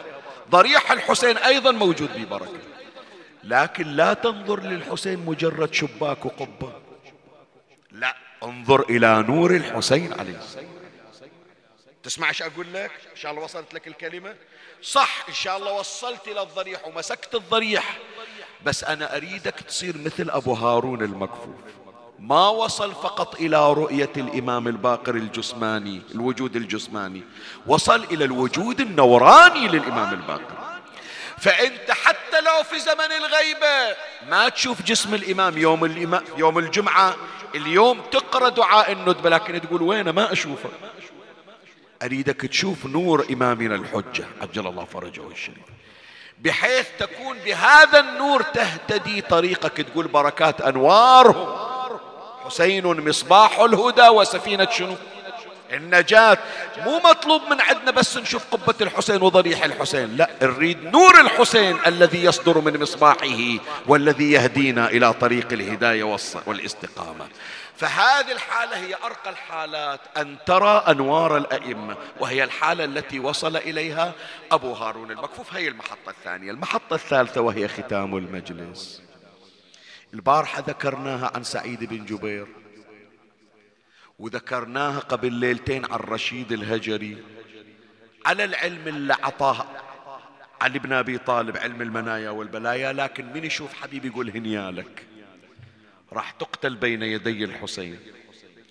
[0.50, 2.60] ضريح الحسين أيضا موجود ببركة.
[3.46, 6.74] لكن لا تنظر للحسين مجرد شباك وقبة.
[7.92, 10.38] لا انظر إلى نور الحسين عليه.
[10.38, 10.66] السلام
[12.04, 14.36] تسمع إيش أقول لك؟ إن شاء الله وصلت لك الكلمة.
[14.82, 17.98] صح إن شاء الله وصلت إلى الضريح ومسكت الضريح.
[18.66, 21.56] بس أنا أريدك تصير مثل أبو هارون المكفوف.
[22.20, 27.24] ما وصل فقط إلى رؤية الإمام الباقر الجسماني الوجود الجسماني.
[27.68, 30.65] وصل إلى الوجود النوراني للإمام الباقر.
[31.38, 37.16] فأنت حتى لو في زمن الغيبة ما تشوف جسم الإمام يوم الإمام يوم الجمعة.
[37.56, 40.70] اليوم تقرأ دعاء الندبة لكن تقول وينه ما أشوفه.
[42.04, 44.26] أريدك تشوف نور إمامنا الحجة.
[44.42, 45.66] عجل الله فرجه الشريف.
[46.40, 51.58] بحيث تكون بهذا النور تهتدي طريقك تقول بركات أنوارهم.
[52.46, 54.96] حسين مصباح الهدى وسفينة شنو؟
[55.72, 56.38] النجاة
[56.78, 62.24] مو مطلوب من عندنا بس نشوف قبة الحسين وضريح الحسين لا نريد نور الحسين الذي
[62.24, 67.28] يصدر من مصباحه والذي يهدينا إلى طريق الهداية والاستقامة.
[67.78, 74.14] فهذه الحالة هي أرقى الحالات أن ترى أنوار الأئمة وهي الحالة التي وصل إليها
[74.52, 76.52] أبو هارون المكفوف هي المحطة الثانية.
[76.52, 79.02] المحطة الثالثة وهي ختام المجلس.
[80.14, 82.48] البارحة ذكرناها عن سعيد بن جبير.
[84.20, 87.24] وذكرناها قبل ليلتين عن رشيد الهجري.
[88.26, 89.66] على العلم اللي أعطاه
[90.62, 95.06] علي بن أبي طالب علم المنايا والبلايا لكن من يشوف حبيبي يقول هنيالك
[96.14, 98.00] راح تقتل بين يدي الحسين.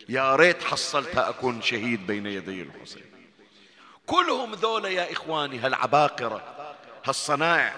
[0.08, 3.04] يا ريت حصلتها أكون شهيد بين يدي الحسين.
[4.06, 6.42] كلهم ذولا يا إخواني هالعباقرة
[7.04, 7.74] هالصنائع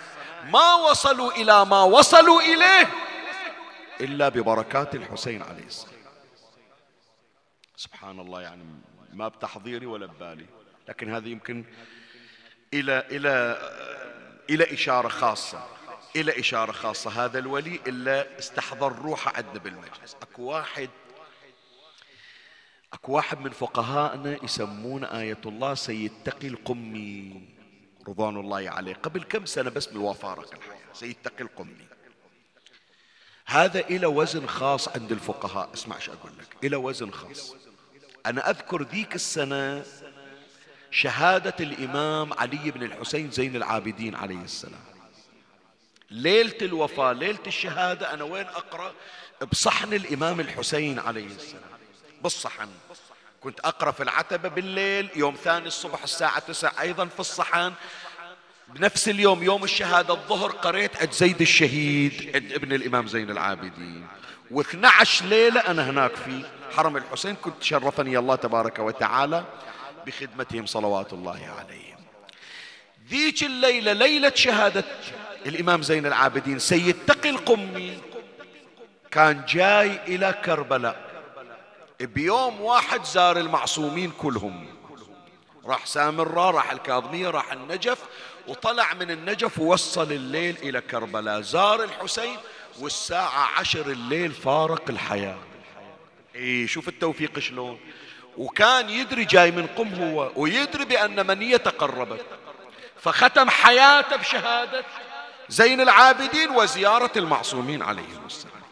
[0.52, 2.88] ما وصلوا إلى ما وصلوا إليه
[4.00, 5.95] إلا ببركات الحسين عليه السلام
[7.76, 8.64] سبحان الله يعني
[9.12, 10.46] ما بتحضيري ولا ببالي.
[10.88, 11.64] لكن هذه يمكن
[12.74, 13.58] إلى إلى
[14.50, 15.66] إلى إشارة خاصة
[16.16, 17.24] إلى إشارة خاصة.
[17.24, 20.16] هذا الولي إلا استحضر روحه عندنا بالمجلس.
[20.22, 20.90] أكو واحد
[22.92, 27.48] أكو واحد من فقهائنا يسمون آية الله سيد تقي القمي
[28.08, 28.94] رضوان الله عليه.
[28.94, 31.86] قبل كم سنة بس من وفارق الحياة؟ سيد تقي القمي.
[33.46, 35.70] هذا إلى وزن خاص عند الفقهاء.
[35.74, 36.64] اسمع إيش أقول لك.
[36.64, 37.65] إلى وزن خاص.
[38.26, 39.84] أنا أذكر ذيك السنة
[40.90, 44.84] شهادة الإمام علي بن الحسين زين العابدين عليه السلام.
[46.10, 48.92] ليلة الوفاة ليلة الشهادة أنا وين أقرأ؟
[49.52, 51.62] بصحن الإمام الحسين عليه السلام.
[52.22, 52.68] بالصحن.
[53.40, 57.72] كنت أقرأ في العتبة بالليل يوم ثاني الصبح الساعة تسعة أيضا في الصحن.
[58.68, 64.06] بنفس اليوم يوم الشهادة الظهر قريت عند زيد الشهيد عند ابن الإمام زين العابدين.
[64.54, 66.44] و12 ليلة أنا هناك في
[66.76, 69.44] حرم الحسين كنت شرفني الله تبارك وتعالى
[70.06, 71.96] بخدمتهم صلوات الله عليهم.
[73.10, 74.84] ذيك الليلة ليلة شهادة
[75.46, 77.98] الإمام زين العابدين سيد تقي القمي
[79.10, 81.06] كان جاي إلى كربلاء.
[82.00, 84.66] بيوم واحد زار المعصومين كلهم.
[85.64, 87.98] راح سامرة راح الكاظمية راح النجف
[88.48, 91.40] وطلع من النجف ووصل الليل إلى كربلاء.
[91.40, 92.36] زار الحسين
[92.80, 95.38] والساعة عشر الليل فارق الحياة.
[96.34, 97.80] إيه شوف التوفيق شلون.
[98.36, 102.24] وكان يدري جاي من قم هو ويدري بأن منية قربت
[103.00, 104.84] فختم حياته بشهادة
[105.48, 108.62] زين العابدين وزيارة المعصومين عليهم السلام.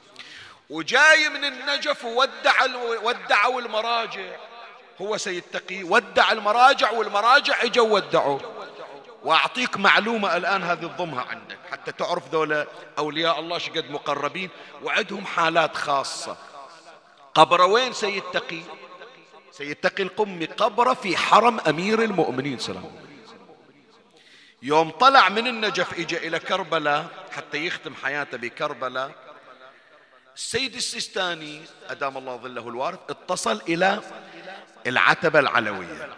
[0.71, 2.65] وجاي من النجف وودع
[3.03, 4.37] ودعوا المراجع.
[5.01, 8.39] هو سيد تقي ودع المراجع والمراجع إجوا ودعوا
[9.25, 12.67] وأعطيك معلومة الآن هذه تضمها عندك حتى تعرف ذولا
[12.99, 14.51] أولياء الله شقد مقربين
[14.83, 16.37] وعندهم حالات خاصة.
[17.35, 18.63] قبر وين سيد تقي؟
[19.53, 20.47] سيد تقي القمي.
[20.47, 22.91] قبره في حرم أمير المؤمنين سلام
[24.63, 27.07] يوم طلع من النجف اجى إلى كربلاء
[27.37, 29.11] حتى يختم حياته بكربلاء
[30.37, 31.61] السيد السيستاني
[31.91, 34.01] أدام الله ظله الوارث اتصل إلى
[34.87, 36.09] العتبة العلوية.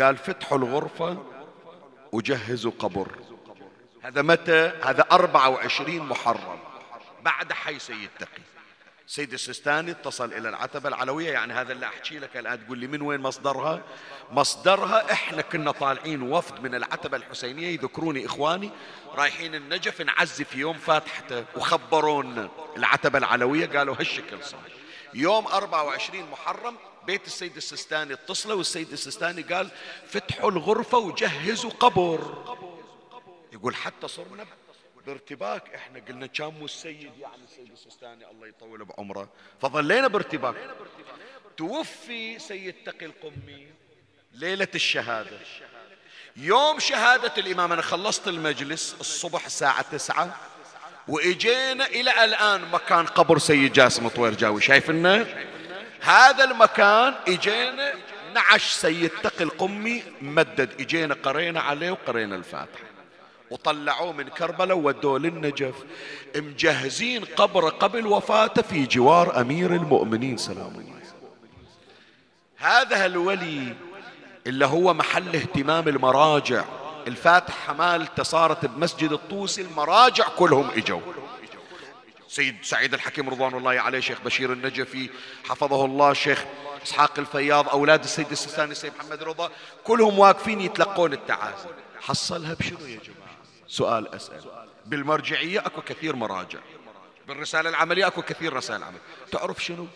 [0.00, 1.39] قال فتحوا الغرفة.
[2.12, 3.08] وجهزوا قبر.
[4.02, 6.58] هذا متى؟ هذا 24 محرم.
[7.22, 8.42] بعد حي سيد تقي
[9.06, 11.32] سيد السيستاني اتصل إلى العتبة العلوية.
[11.32, 12.66] يعني هذا اللي أحكي لك الآن.
[12.66, 13.82] تقول لي من وين مصدرها؟
[14.30, 17.68] مصدرها إحنا كنا طالعين وفد من العتبة الحسينية.
[17.68, 18.70] يذكروني إخواني.
[19.14, 22.48] رايحين النجف نعزي في يوم فاتحته وخبرونا.
[22.76, 24.60] العتبة العلوية قالوا هالشكل صار
[25.14, 26.76] يوم 24 محرم.
[27.10, 29.70] بيت السيد السيستاني اتصلوا والسيد السيستاني قال
[30.06, 32.20] فتحوا الغرفة وجهزوا قبر
[33.52, 34.46] يقول حتى صرنا
[35.06, 35.74] بارتباك.
[35.74, 39.28] إحنا قلنا مو السيد يعني السيد السيستاني الله يطول بعمره.
[39.62, 40.54] فظلينا بارتباك.
[41.56, 43.66] توفي سيد تقي القمي
[44.32, 45.38] ليلة الشهادة.
[46.36, 50.36] يوم شهادة الإمام أنا خلصت المجلس الصبح الساعة تسعة
[51.08, 54.60] وإجينا إلى الآن مكان قبر سيد جاسم طويرجاوي.
[54.60, 55.49] شايفنا
[56.00, 57.92] هذا المكان إجينا
[58.34, 60.80] نعش سيد تقي القمي مدد.
[60.80, 62.84] إجينا قرينا عليه وقرينا الفاتحة.
[63.50, 65.74] وطلعوه من كربلاء وودوه للنجف.
[66.36, 70.36] مجهزين قبر قبل وفاته في جوار أمير المؤمنين.
[70.36, 71.00] سلام الله
[72.56, 73.74] هذا الولي
[74.46, 76.64] اللي هو محل اهتمام المراجع.
[77.06, 79.62] الفاتحة مالته صارت بمسجد الطوسي.
[79.62, 81.00] المراجع كلهم إجوا.
[82.30, 85.10] سيد سعيد الحكيم رضوان الله عليه شيخ بشير النجفي
[85.44, 86.44] حفظه الله شيخ
[86.82, 89.50] إسحاق الفياض أولاد السيد السيستاني السيد محمد رضا
[89.84, 91.68] كلهم واقفين يتلقون التعازي.
[92.00, 93.36] حصلها بشنو يا جماعة؟
[93.68, 94.68] سؤال أسأل.
[94.86, 96.58] بالمرجعية أكو كثير مراجع.
[97.28, 99.00] بالرسالة العملية أكو كثير رسائل عملية.
[99.32, 99.86] تعرف شنو؟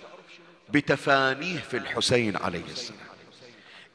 [0.69, 3.01] بتفانيه في الحسين عليه السلام.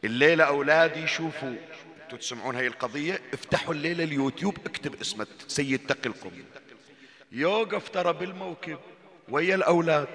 [0.04, 1.56] الليلة أولادي شوفوا.
[2.04, 6.44] أنتوا تسمعون هاي القضية؟ افتحوا الليلة اليوتيوب اكتب اسمه سيد تقي القمي
[7.32, 8.77] يوقف ترى بالموكب
[9.30, 10.07] ويا الأولاد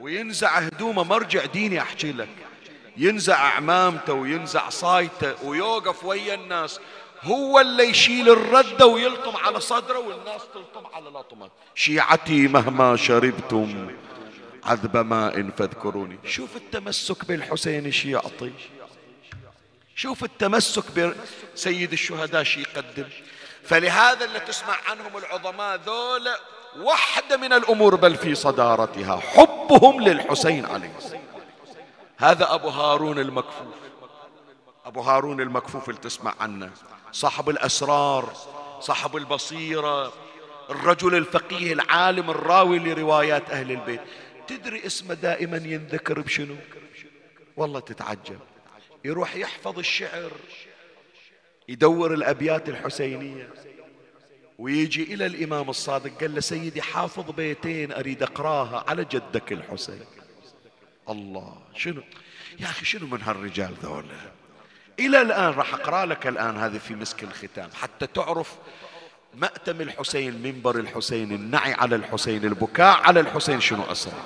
[0.00, 2.28] وينزع هدومه مرجع ديني أحكي لك.
[2.96, 6.80] ينزع عمامته وينزع صايته ويوقف ويا الناس.
[7.22, 11.50] هو اللي يشيل الردة ويلطم على صدره والناس تلطم على لطمه.
[11.74, 13.90] شيعتي مهما شربتم
[14.64, 16.18] عذب ماء فاذكروني.
[16.24, 18.52] شوف التمسك بالحسين شي يعطي
[19.96, 20.84] شوف التمسك
[21.54, 23.08] بسيد الشهداء شي يقدم.
[23.64, 26.40] فلهذا اللي تسمع عنهم العظماء ذولا
[26.76, 31.22] واحدة من الأمور بل في صدارتها حبهم للحسين عليه السلام.
[32.16, 33.74] هذا أبو هارون المكفوف.
[34.84, 36.70] أبو هارون المكفوف اللي تسمع عنه.
[37.12, 38.32] صاحب الأسرار
[38.80, 40.12] صاحب البصيرة
[40.70, 44.00] الرجل الفقيه العالم الراوي لروايات أهل البيت.
[44.46, 46.56] تدري اسمه دائما ينذكر بشنو؟
[47.56, 48.38] والله تتعجب.
[49.04, 50.32] يروح يحفظ الشعر.
[51.68, 53.48] يدور الأبيات الحسينية.
[54.58, 60.04] ويجي إلى الإمام الصادق قال له سيدي حافظ بيتين أريد أقراها على جدك الحسين.
[61.08, 62.02] الله شنو؟
[62.60, 64.16] يا أخي شنو من هالرجال ذولا؟
[65.00, 67.68] إلى الآن راح أقرأ لك الآن هذه في مسك الختام.
[67.74, 68.56] حتى تعرف
[69.34, 74.24] مأتم الحسين منبر الحسين النعي على الحسين البكاء على الحسين شنو أسرع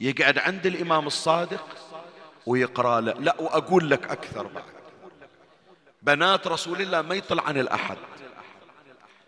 [0.00, 1.66] يقعد عند الإمام الصادق
[2.46, 3.12] ويقرأ له.
[3.12, 4.79] لا وأقول لك أكثر بعد.
[6.02, 7.96] بنات رسول الله ما يطلع عن الأحد.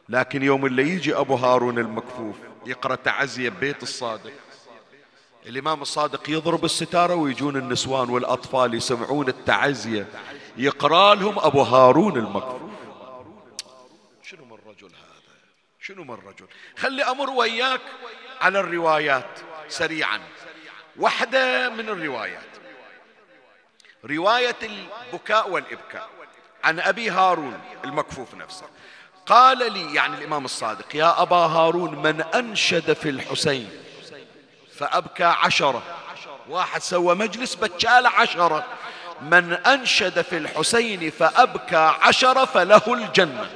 [0.09, 4.33] لكن يوم اللي يجي أبو هارون المكفوف يقرأ تعزية ببيت الصادق.
[5.47, 10.07] الإمام الصادق يضرب الستارة ويجون النسوان والأطفال يسمعون التعزية.
[10.57, 12.73] يقرأ لهم أبو هارون المكفوف.
[14.23, 15.39] شنو من رجل هذا؟
[15.81, 16.47] شنو من رجل؟
[16.79, 17.81] خلي أمر وياك
[18.41, 20.21] على الروايات سريعا.
[20.97, 22.53] واحدة من الروايات.
[24.05, 26.22] رواية البكاء والإبكاء.
[26.65, 28.67] عن أبي هارون المكفوف نفسه.
[29.27, 33.71] قال لي يعني الإمام الصادق يا أبا هارون من أنشد في الحسين
[34.79, 35.83] فأبكى عشرة.
[36.49, 38.65] واحد سوى مجلس بكال عشرة.
[39.23, 43.51] من أنشد في الحسين فأبكى عشرة فله الجنة.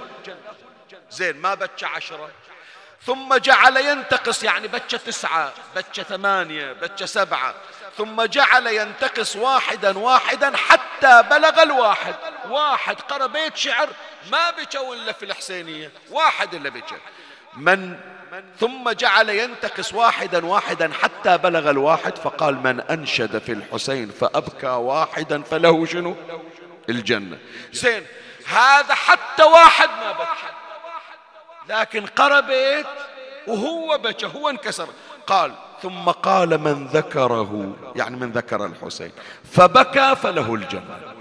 [1.11, 2.29] زين ما بكى عشرة.
[3.03, 7.55] ثم جعل ينتقص يعني بكى تسعة بكى ثمانية بكى سبعة.
[7.97, 12.15] ثم جعل ينتقص واحدا واحدا حتى بلغ الواحد.
[12.49, 13.89] واحد قرأ بيت شعر
[14.33, 15.91] ما بكوا إلا في الحسينية.
[16.11, 16.97] واحد إلا بكى.
[17.57, 17.99] من
[18.61, 25.43] ثم جعل ينتقص واحدا واحدا حتى بلغ الواحد فقال من أنشد في الحسين فأبكى واحدا
[25.43, 26.17] فله شنو؟
[26.89, 27.39] الجنة.
[27.73, 28.07] زين
[28.47, 30.53] هذا حتى واحد ما بكى.
[31.69, 32.87] لكن قرأ بيت
[33.47, 34.89] وهو بكى هو انكسر.
[35.27, 39.13] قال ثم قال من ذكره يعني من ذكر الحسين.
[39.45, 41.15] فبكى فله الجنة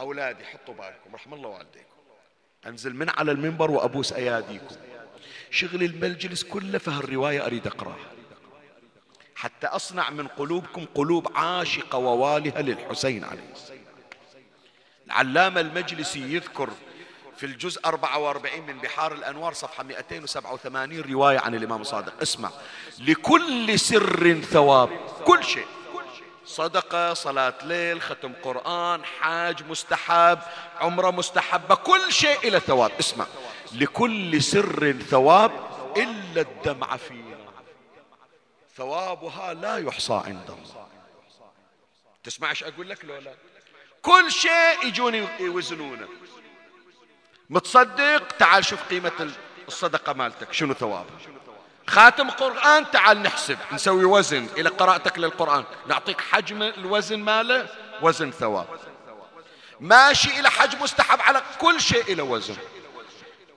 [0.00, 1.86] أولادي حطوا بالكم رحم الله والديكم.
[2.66, 4.76] أنزل من على المنبر وأبوس أياديكم
[5.50, 8.12] شغل المجلس كله في هالرواية أريد أقرأها.
[9.34, 13.80] حتى أصنع من قلوبكم قلوب عاشقة ووالهة للحسين عليه السلام.
[15.06, 16.70] العلامة المجلسي يذكر
[17.42, 22.22] في الجزء 44 من بحار الأنوار صفحة 287 رواية عن الإمام الصادق.
[22.22, 22.50] اسمع.
[22.98, 24.90] لكل سر ثواب.
[25.24, 25.66] كل شيء.
[26.46, 30.38] صدقة صلاة ليل ختم قرآن حاج مستحب
[30.80, 32.90] عمرة مستحبة كل شيء إلى ثواب.
[33.00, 33.26] اسمع.
[33.72, 35.52] لكل سر ثواب
[35.96, 37.38] إلا الدمع فيها.
[38.76, 40.86] ثوابها لا يحصى عند الله.
[42.24, 43.34] تسمع إيش أقول لك لو لا؟
[44.02, 46.08] كل شيء يجون يوزنونه.
[47.50, 49.30] متصدق تعال شوف قيمة
[49.68, 51.18] الصدقة مالتك شنو ثوابها
[51.86, 55.64] خاتم قرآن تعال نحسب نسوي وزن إلى قراءتك للقرآن.
[55.86, 57.68] نعطيك حجم الوزن ماله
[58.02, 58.66] وزن ثواب.
[59.80, 62.56] ماشي إلى حجم مستحب على كل شيء إلى وزن.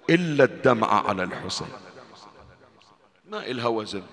[0.09, 1.67] إلا الدمعة على الحسين
[3.29, 4.03] ما إلها وزن.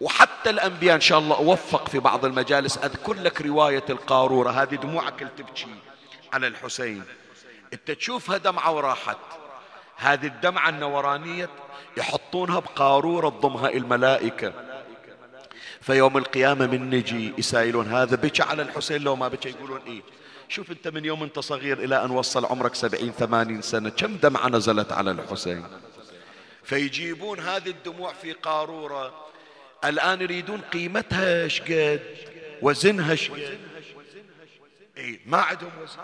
[0.00, 5.22] وحتى الأنبياء إن شاء الله أوفق في بعض المجالس أذكر لك رواية القارورة هذه دموعك
[5.22, 5.66] اللي تبكي
[6.32, 7.04] على الحسين.
[7.76, 9.16] أنت تشوفها دمعة وراحت
[9.96, 11.48] هذه الدمعة النورانية
[11.96, 14.52] يحطونها بقارورة تضمها الملائكة.
[15.80, 20.02] فيوم القيامة من نجي يسائلون هذا بكى على الحسين لو ما بكى؟ يقولون إيه.
[20.48, 24.48] شوف أنت من يوم أنت صغير إلى أن وصل عمرك سبعين ثمانين سنة كم دمعة
[24.48, 25.66] نزلت على الحسين؟
[26.64, 29.26] فيجيبون هذه الدموع في قارورة.
[29.84, 32.00] الآن يريدون قيمتها شقد
[32.62, 33.58] وزنها شقد.
[34.96, 35.98] إيه ما عندهم وزن.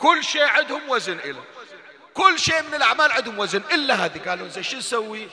[0.00, 1.42] كل شيء عندهم وزن إله
[2.14, 3.62] كل شيء من الأعمال عندهم وزن.
[3.72, 4.18] إلا هذه.
[4.28, 5.28] قالوا زين شو نسوي؟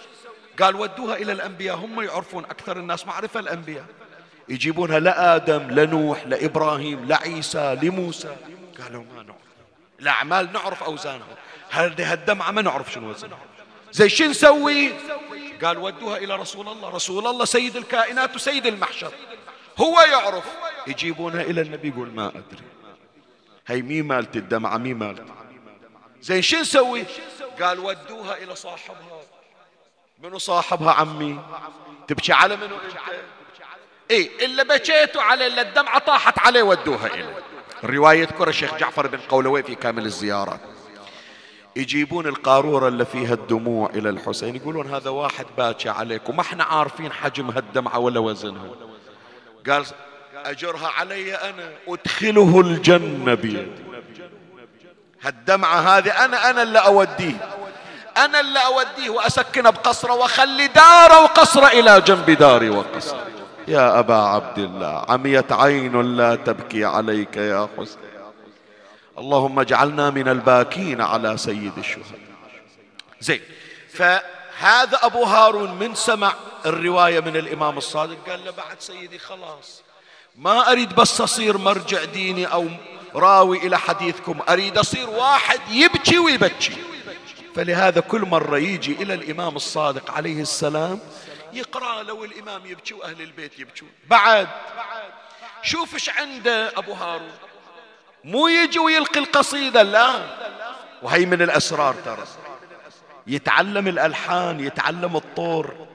[0.61, 1.75] قال ودوها إلى الأنبياء.
[1.75, 3.85] هم يعرفون أكثر الناس معرفة الأنبياء.
[4.49, 8.35] يجيبونها لآدم لنوح لإبراهيم لعيسى لموسى
[8.81, 9.41] قالوا ما نعرف.
[9.99, 11.37] الأعمال نعرف أوزانها
[11.69, 13.39] هذه الدمعة ما نعرف شنو وزنها
[13.91, 14.93] زي شو نسوي؟
[15.63, 16.89] قال ودوها إلى رسول الله.
[16.89, 19.11] رسول الله سيد الكائنات وسيد المحشر.
[19.77, 20.43] هو يعرف.
[20.87, 22.76] يجيبونها إلى النبي يقول ما أدري.
[23.67, 25.25] هي مي مالت الدمعة مي مالت.
[26.21, 27.03] زين شو نسوي؟
[27.61, 29.21] قال ودوها إلى صاحبها.
[30.23, 31.39] منو صاحبها عمي؟
[32.07, 32.97] تبكي على منو أنت؟
[34.11, 37.43] اي إلا بكيتوا عليه إلا الدمعة طاحت عليه ودوها إليه.
[37.83, 40.59] الرواية يذكر الشيخ جعفر بن قولوي في كامل الزيارات
[41.75, 47.11] يجيبون القارورة اللي فيها الدموع إلى الحسين يقولون هذا واحد باكى عليك وما إحنا عارفين
[47.11, 48.69] حجم هالدمعة ولا وزنها.
[49.69, 49.85] قال
[50.45, 51.69] أجرها علي أنا.
[51.87, 53.67] أدخله الجنة بيدي.
[55.21, 57.49] هالدمعة هذه أنا أنا اللي أوديه.
[58.17, 63.27] أنا اللي أوديه وأسكنه بقصره وأخلي داره وقصره إلى جنب داري وقصره.
[63.67, 67.97] يا أبا عبد الله عميت عين لا تبكي عليك يا حسين.
[69.17, 72.19] اللهم اجعلنا من الباكين على سيد الشهداء.
[73.19, 73.41] زين.
[73.93, 76.33] فهذا أبو هارون من سمع
[76.65, 78.29] الرواية من الإمام الصادق.
[78.29, 79.81] قال له بعد سيدي خلاص.
[80.37, 82.67] ما أريد بس أصير مرجع ديني أو
[83.15, 86.77] راوي إلى حديثكم أريد أصير واحد يبكي ويبكي.
[87.55, 90.99] فلهذا كل مرة يجي إلى الإمام الصادق عليه السلام
[91.53, 93.89] يقرأ لو الإمام يبكي وأهل البيت يبكون.
[94.07, 94.47] بعد
[95.61, 97.31] شوف إيش عنده أبو هارون.
[98.23, 100.11] مو يجي ويلقي القصيدة لا.
[101.01, 102.23] وهي من الأسرار ترى.
[103.27, 105.86] يتعلم الألحان يتعلم الطور.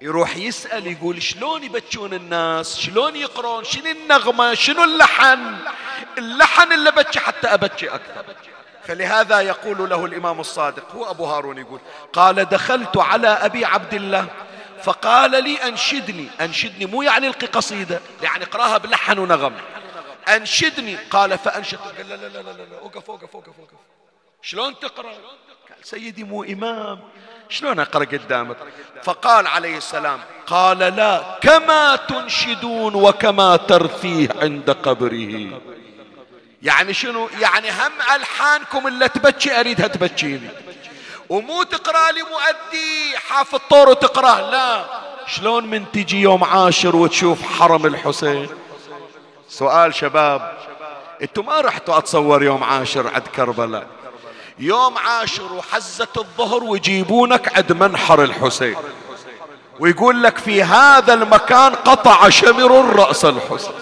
[0.00, 5.56] يروح يسأل يقول شلون يبكون الناس؟ شلون يقرون؟ شنو النغمة؟ شنو اللحن؟
[6.18, 8.24] اللحن اللي بكي حتى أبكي أكثر.
[8.82, 11.80] فلهذا يقول له الإمام الصادق هو أبو هارون يقول
[12.12, 14.26] قال دخلت على أبي عبد الله
[14.82, 16.28] فقال لي أنشدني.
[16.40, 19.54] أنشدني مو يعني ألقي قصيدة يعني اقراها بلحن ونغم.
[20.28, 20.96] أنشدني.
[20.96, 23.78] قال فأنشد قال لا لا لا لا لا أوقف أوقف أوقف أوقف.
[24.42, 27.00] شلون تقرأ؟ قال سيدي مو إمام.
[27.48, 28.56] شلون أقرأ قدامك؟
[29.04, 35.60] فقال عليه السلام قال لا كما تنشدون وكما ترثيه عند قبره.
[36.62, 40.50] يعني شنو؟ يعني هم ألحانكم اللي تبكي أريدها تبكيني.
[41.28, 44.50] ومو تقرأ لي مؤدي حافظ طور وتقرأ.
[44.50, 44.84] لا.
[45.26, 48.48] شلون من تجي يوم عاشر وتشوف حرم الحسين؟
[49.48, 50.58] سؤال شباب
[51.22, 53.86] أنتم ما رحتوا أتصور يوم عاشر عند كربلاء؟
[54.58, 58.76] يوم عاشر وحزة الظهر ويجيبونك عند منحر الحسين.
[59.80, 63.72] ويقول لك في هذا المكان قطع شمر الرأس الحسين.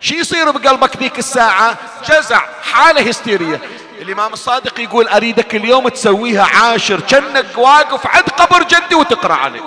[0.00, 1.76] شو يصير بقلبك ذيك الساعة؟
[2.08, 3.60] جزع حالة هستيرية.
[4.00, 9.60] الإمام الصادق يقول أريدك اليوم تسويها عاشر كأنك واقف عند قبر جدي وتقرأ عليه.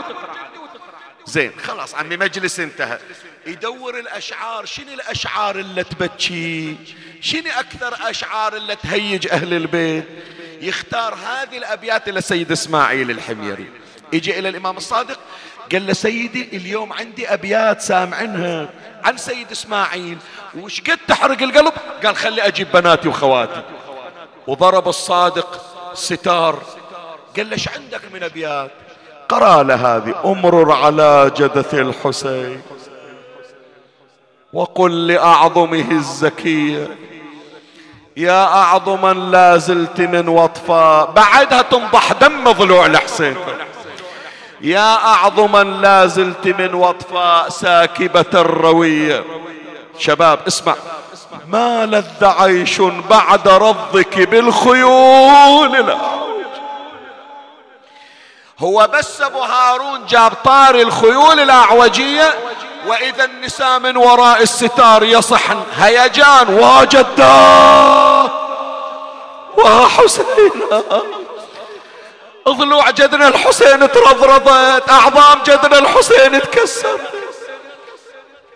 [1.30, 3.00] زين خلاص عمي مجلس انتهى.
[3.48, 6.78] يدور الأشعار شنو الأشعار اللي تبكي؟
[7.22, 10.06] شنو أكثر أشعار اللي تهيج أهل البيت؟
[10.62, 13.72] يختار هذه الأبيات لسيد إسماعيل الحميري.
[14.14, 15.20] يجي إلى الإمام الصادق
[15.72, 18.70] قال له سيدي اليوم عندي أبيات سامعنها
[19.04, 20.18] عن سيد إسماعيل.
[20.56, 21.74] وش قد تحرق القلب؟
[22.04, 23.64] قال خلي أجيب بناتي وخواتي.
[24.48, 26.64] وضرب الصادق ستار.
[27.38, 28.72] قال ليش عندك من أبيات؟
[29.30, 32.62] قرأ له هذه أمرر على جدث الحسين.
[34.54, 36.88] وقل لأعظمه الزكية
[38.18, 43.36] يا أعظما لا زلت من وطفا بعدها تنضح دم ضلوع الحسين
[44.62, 49.24] يا أعظما لا زلت من وطفا ساكبة الروية.
[49.98, 50.76] شباب اسمع.
[51.48, 56.19] ما لذ عيش بعد رضك بالخيول؟ الأعوج
[58.60, 62.34] هو بس أبو هارون جاب طار الخيول الأعوجية
[62.88, 65.64] وإذا النساء من وراء الستار يصحن.
[65.78, 68.32] هيجان وجداه
[69.58, 70.84] وحسينا
[72.50, 77.00] ضلوع جدنا الحسين ترضرضت أعظام جدنا الحسين تكسر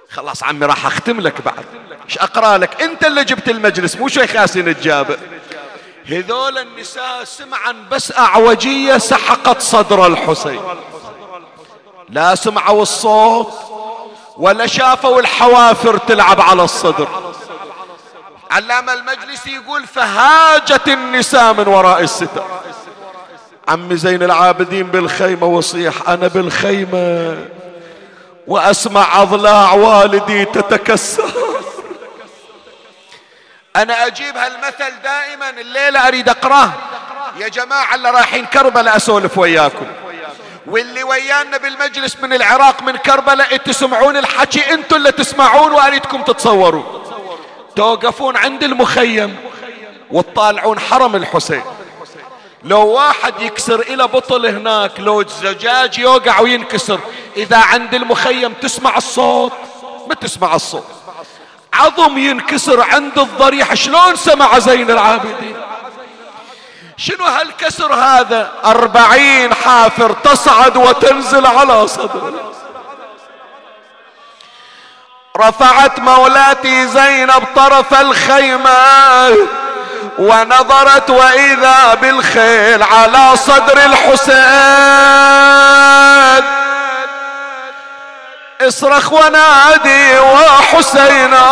[0.09, 1.65] خلاص عمي راح أختم لك بعد.
[2.09, 5.17] إيش أقرأ لك؟ أنت اللي جبت المجلس مو شيخ ياسين الجابر.
[6.05, 10.61] هذول النساء سمعا بس أعوجية سحقت صدر الحسين.
[12.09, 13.53] لا سمعوا الصوت
[14.37, 17.07] ولا شافوا الحوافر تلعب على الصدر.
[18.51, 22.43] علام المجلس يقول فهاجت النساء من وراء الستر.
[23.67, 27.37] عمي زين العابدين بالخيمة وصيح أنا بالخيمة
[28.47, 31.42] وأسمع أضلاع والدي تتكسر.
[33.75, 36.71] أنا أجيب هالمثل دائما الليلة أريد أقرأه.
[37.37, 39.85] يا جماعة اللي رايحين كربلاء أسولف وياكم.
[40.67, 46.83] واللي ويانا بالمجلس من العراق من كربلاء تسمعون الحكي أنتم اللي تسمعون وأريدكم تتصوروا.
[47.75, 49.37] توقفون عند المخيم
[50.11, 51.63] وتطالعون حرم الحسين.
[52.63, 56.99] لو واحد يكسر إلى بطل هناك لو زجاج يوقع وينكسر
[57.37, 59.53] إذا عند المخيم تسمع الصوت
[60.07, 61.02] ما تسمع الصوت.
[61.73, 63.73] عظم ينكسر عند الضريح.
[63.73, 65.55] شلون سمع زين العابدين؟
[66.97, 72.53] شنو هالكسر هذا؟ أربعين حافر تصعد وتنزل على صدره.
[75.37, 79.37] رفعت مولاتي زينب طرف الخيمة
[80.19, 84.43] ونظرت وإذا بالخيل على صدر الحسين.
[88.67, 91.43] اصرخ ونادي وحسينا.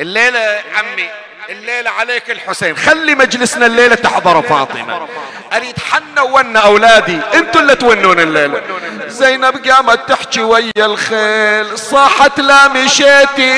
[0.00, 1.10] الليلة عمي
[1.48, 2.76] الليلة عليك الحسين.
[2.76, 5.08] خلي مجلسنا الليلة تحضر فاطمة.
[5.52, 7.20] أريد حنا ونا أولادي.
[7.34, 8.62] أنتوا اللي تونون الليلة.
[9.06, 13.52] زينب قامت تحكي ويا الخيل صاحت لا مشيتي.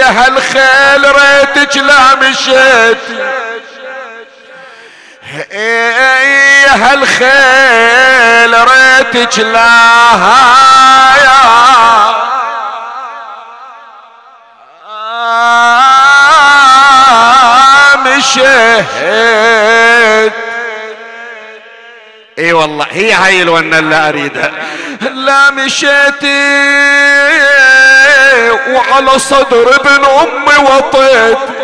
[0.00, 3.49] يا هالخيل ريتك لا مشيتي.
[5.30, 9.68] يا هالخيل ريتك لا
[11.24, 11.40] يا
[17.96, 19.12] مشيت.
[22.38, 24.50] إي والله هي هاي الونة اللي أريدها.
[25.00, 26.60] لا مشيتي
[28.68, 31.59] وعلى صدر ابن أمي وطيت.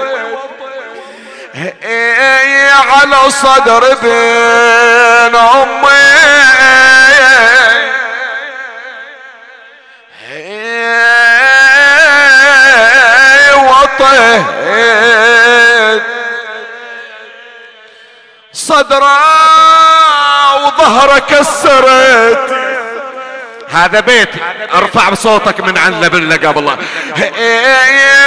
[1.57, 6.07] على صدر ابن أمي.
[13.57, 14.43] وطيت
[18.53, 19.19] صدره
[20.65, 22.66] وظهره كسرت.
[23.77, 24.41] هذا بيتي
[24.75, 26.79] ارفع بصوتك من عن قبل الله.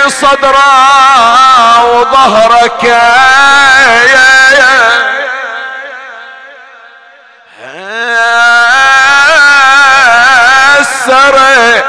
[0.08, 2.94] صدره وظهرك.
[11.06, 11.86] سرت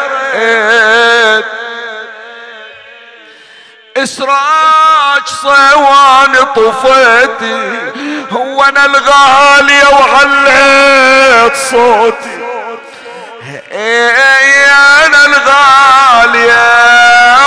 [3.97, 7.79] إسراج صوان طفيتي
[8.33, 12.40] هو أنا الغالية وعليت صوتي.
[13.73, 16.81] أنا الغالية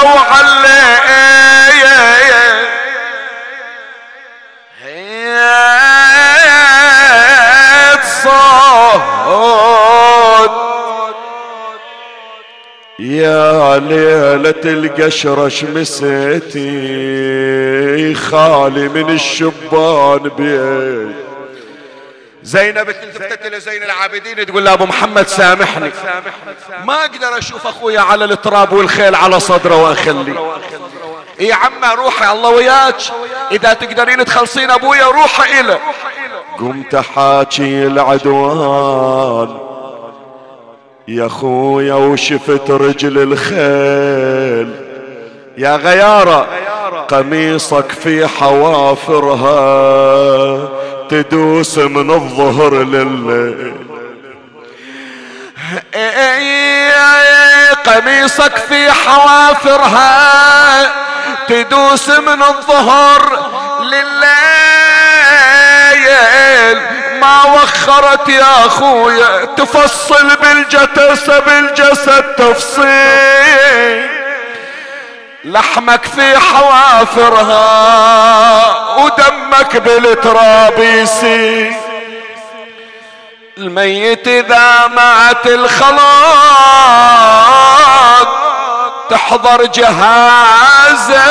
[0.04, 0.34] وعليت
[8.24, 9.44] صوت.
[13.00, 16.64] يا ليلة القشرة مسيتي
[18.16, 21.23] خالي من الشبان بيت.
[22.44, 25.92] زينب التفتت إلى زين العابدين تقول له أبو محمد سامحني.
[26.86, 30.36] ما أقدر أشوف أخويا على التراب والخيل على صدره واخلي
[31.40, 32.96] يا عم روحي الله وياك.
[33.52, 35.78] إذا تقدرين تخلصين أبويا روحي إلى.
[36.60, 39.58] قمت حاكي العدوان.
[41.08, 44.76] يا خويا وشفت رجل الخيل.
[45.58, 46.48] يا غيارة.
[47.08, 49.54] قميصك في حوافرها.
[51.14, 53.74] تدوس من الظهر لليل.
[57.86, 60.22] قميصك في حوافرها
[61.48, 63.50] تدوس من الظهر
[63.82, 64.24] لليل.
[67.22, 74.23] ما وخرت يا أخويا تفصل بالجتس بالجسد تفصيل.
[75.46, 77.66] لحمك في حوافرها
[78.96, 80.80] ودمك بالتراب
[83.58, 86.04] الميت إذا مات الخلاق
[89.10, 91.24] تحضر جهازه.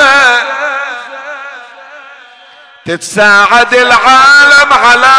[2.86, 5.12] تتساعد العالم على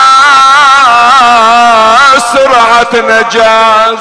[2.34, 3.98] سرعة نجاز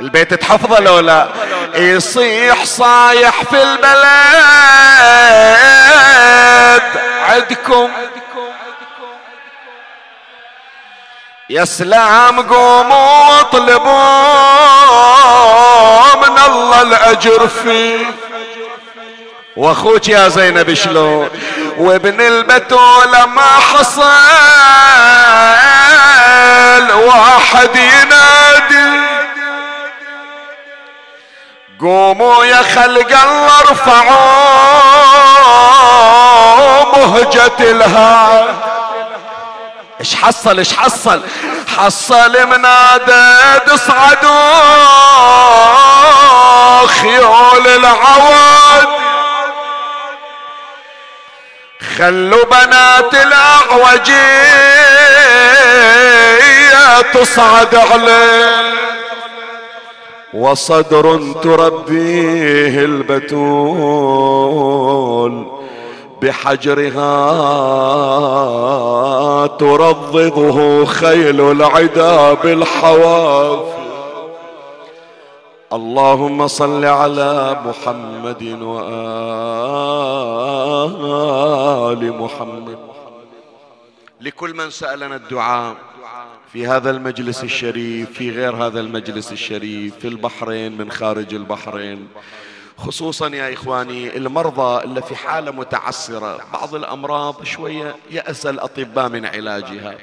[0.00, 1.28] البيت تحفظه لو لا.
[1.74, 3.98] يصيح صايح في البلد.
[7.28, 7.90] عندكم
[11.50, 13.88] يا سلام قوموا اطلبوا
[16.16, 18.06] من الله الأجر فيه.
[19.56, 21.30] وأخوك يا زينب شلون؟
[21.78, 24.02] وابن البتولة ما حصل.
[26.94, 29.07] واحد ينادي.
[31.80, 34.18] قوموا يا خلق الله ارفعوا
[36.98, 38.56] مهجة الهاد
[40.00, 41.22] إيش حصل؟ إيش حصل؟
[41.78, 44.28] حصل منادى اصعدوا
[46.86, 48.88] خيول العواد.
[51.98, 54.18] خلوا بنات الأعوجية
[57.14, 58.87] تصعد عليه.
[60.34, 63.98] وصدر تربيه البتول
[66.22, 67.06] بحجرها
[69.46, 73.78] ترضضه خيل العدا بالحواف.
[75.72, 78.82] اللهم صل على محمد وآل
[82.20, 82.78] محمد.
[84.20, 85.74] لكل من سألنا الدعاء.
[86.52, 92.08] في هذا المجلس الشريف في غير هذا المجلس الشريف في البحرين من خارج البحرين.
[92.76, 96.40] خصوصا يا إخواني المرضى اللي في حالة متعسرة.
[96.52, 99.94] بعض الأمراض شوية يأس الأطباء من علاجها.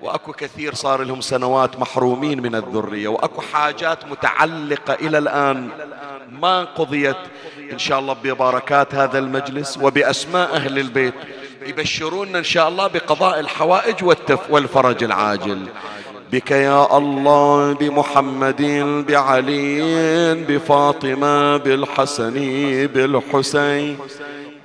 [0.00, 3.08] وأكو كثير صار لهم سنوات محرومين من الذرية.
[3.08, 5.68] وأكو حاجات متعلقة إلى الآن
[6.40, 7.16] ما قضيت.
[7.72, 11.14] إن شاء الله ببركات هذا المجلس وبأسماء أهل البيت.
[11.68, 15.58] يبشروننا إن شاء الله بقضاء الحوائج والتف والفرج العاجل.
[16.32, 18.62] بك يا الله بمحمد
[19.08, 19.80] بعلي
[20.48, 22.34] بفاطمة بالحسن
[22.94, 23.98] بالحسين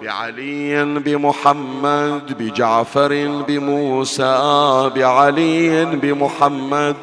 [0.01, 6.95] بعلي بمحمد بجعفر بموسى بعلي بمحمد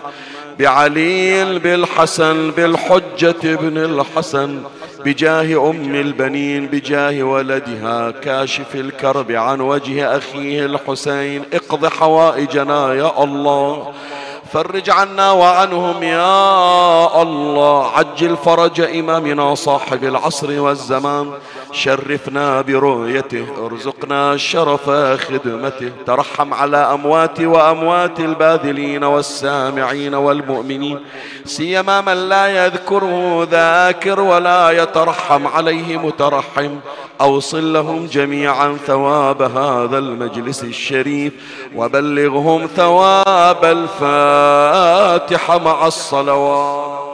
[0.58, 4.62] بعلي بالحسن بالحجة ابن الحسن
[5.04, 13.92] بجاه أم البنين بجاه ولدها كاشف الكرب عن وجه أخيه الحسين اقض حوائجنا يا الله.
[14.52, 17.86] فرج عنا وعنهم يا الله.
[17.86, 21.30] عجل فرج إمامنا صاحب العصر والزمان.
[21.72, 24.90] شرفنا برؤيته ارزقنا شرف
[25.20, 25.92] خدمته.
[26.06, 30.98] ترحم على أموات وأموات الباذلين والسامعين والمؤمنين.
[31.44, 36.70] سيما من لا يذكره ذاكر ولا يترحم عليه مترحم.
[37.20, 41.32] أوصل لهم جميعا ثواب هذا المجلس الشريف.
[41.76, 43.64] وبلغهم ثواب
[44.40, 47.09] الفاتحة مع الصلوات.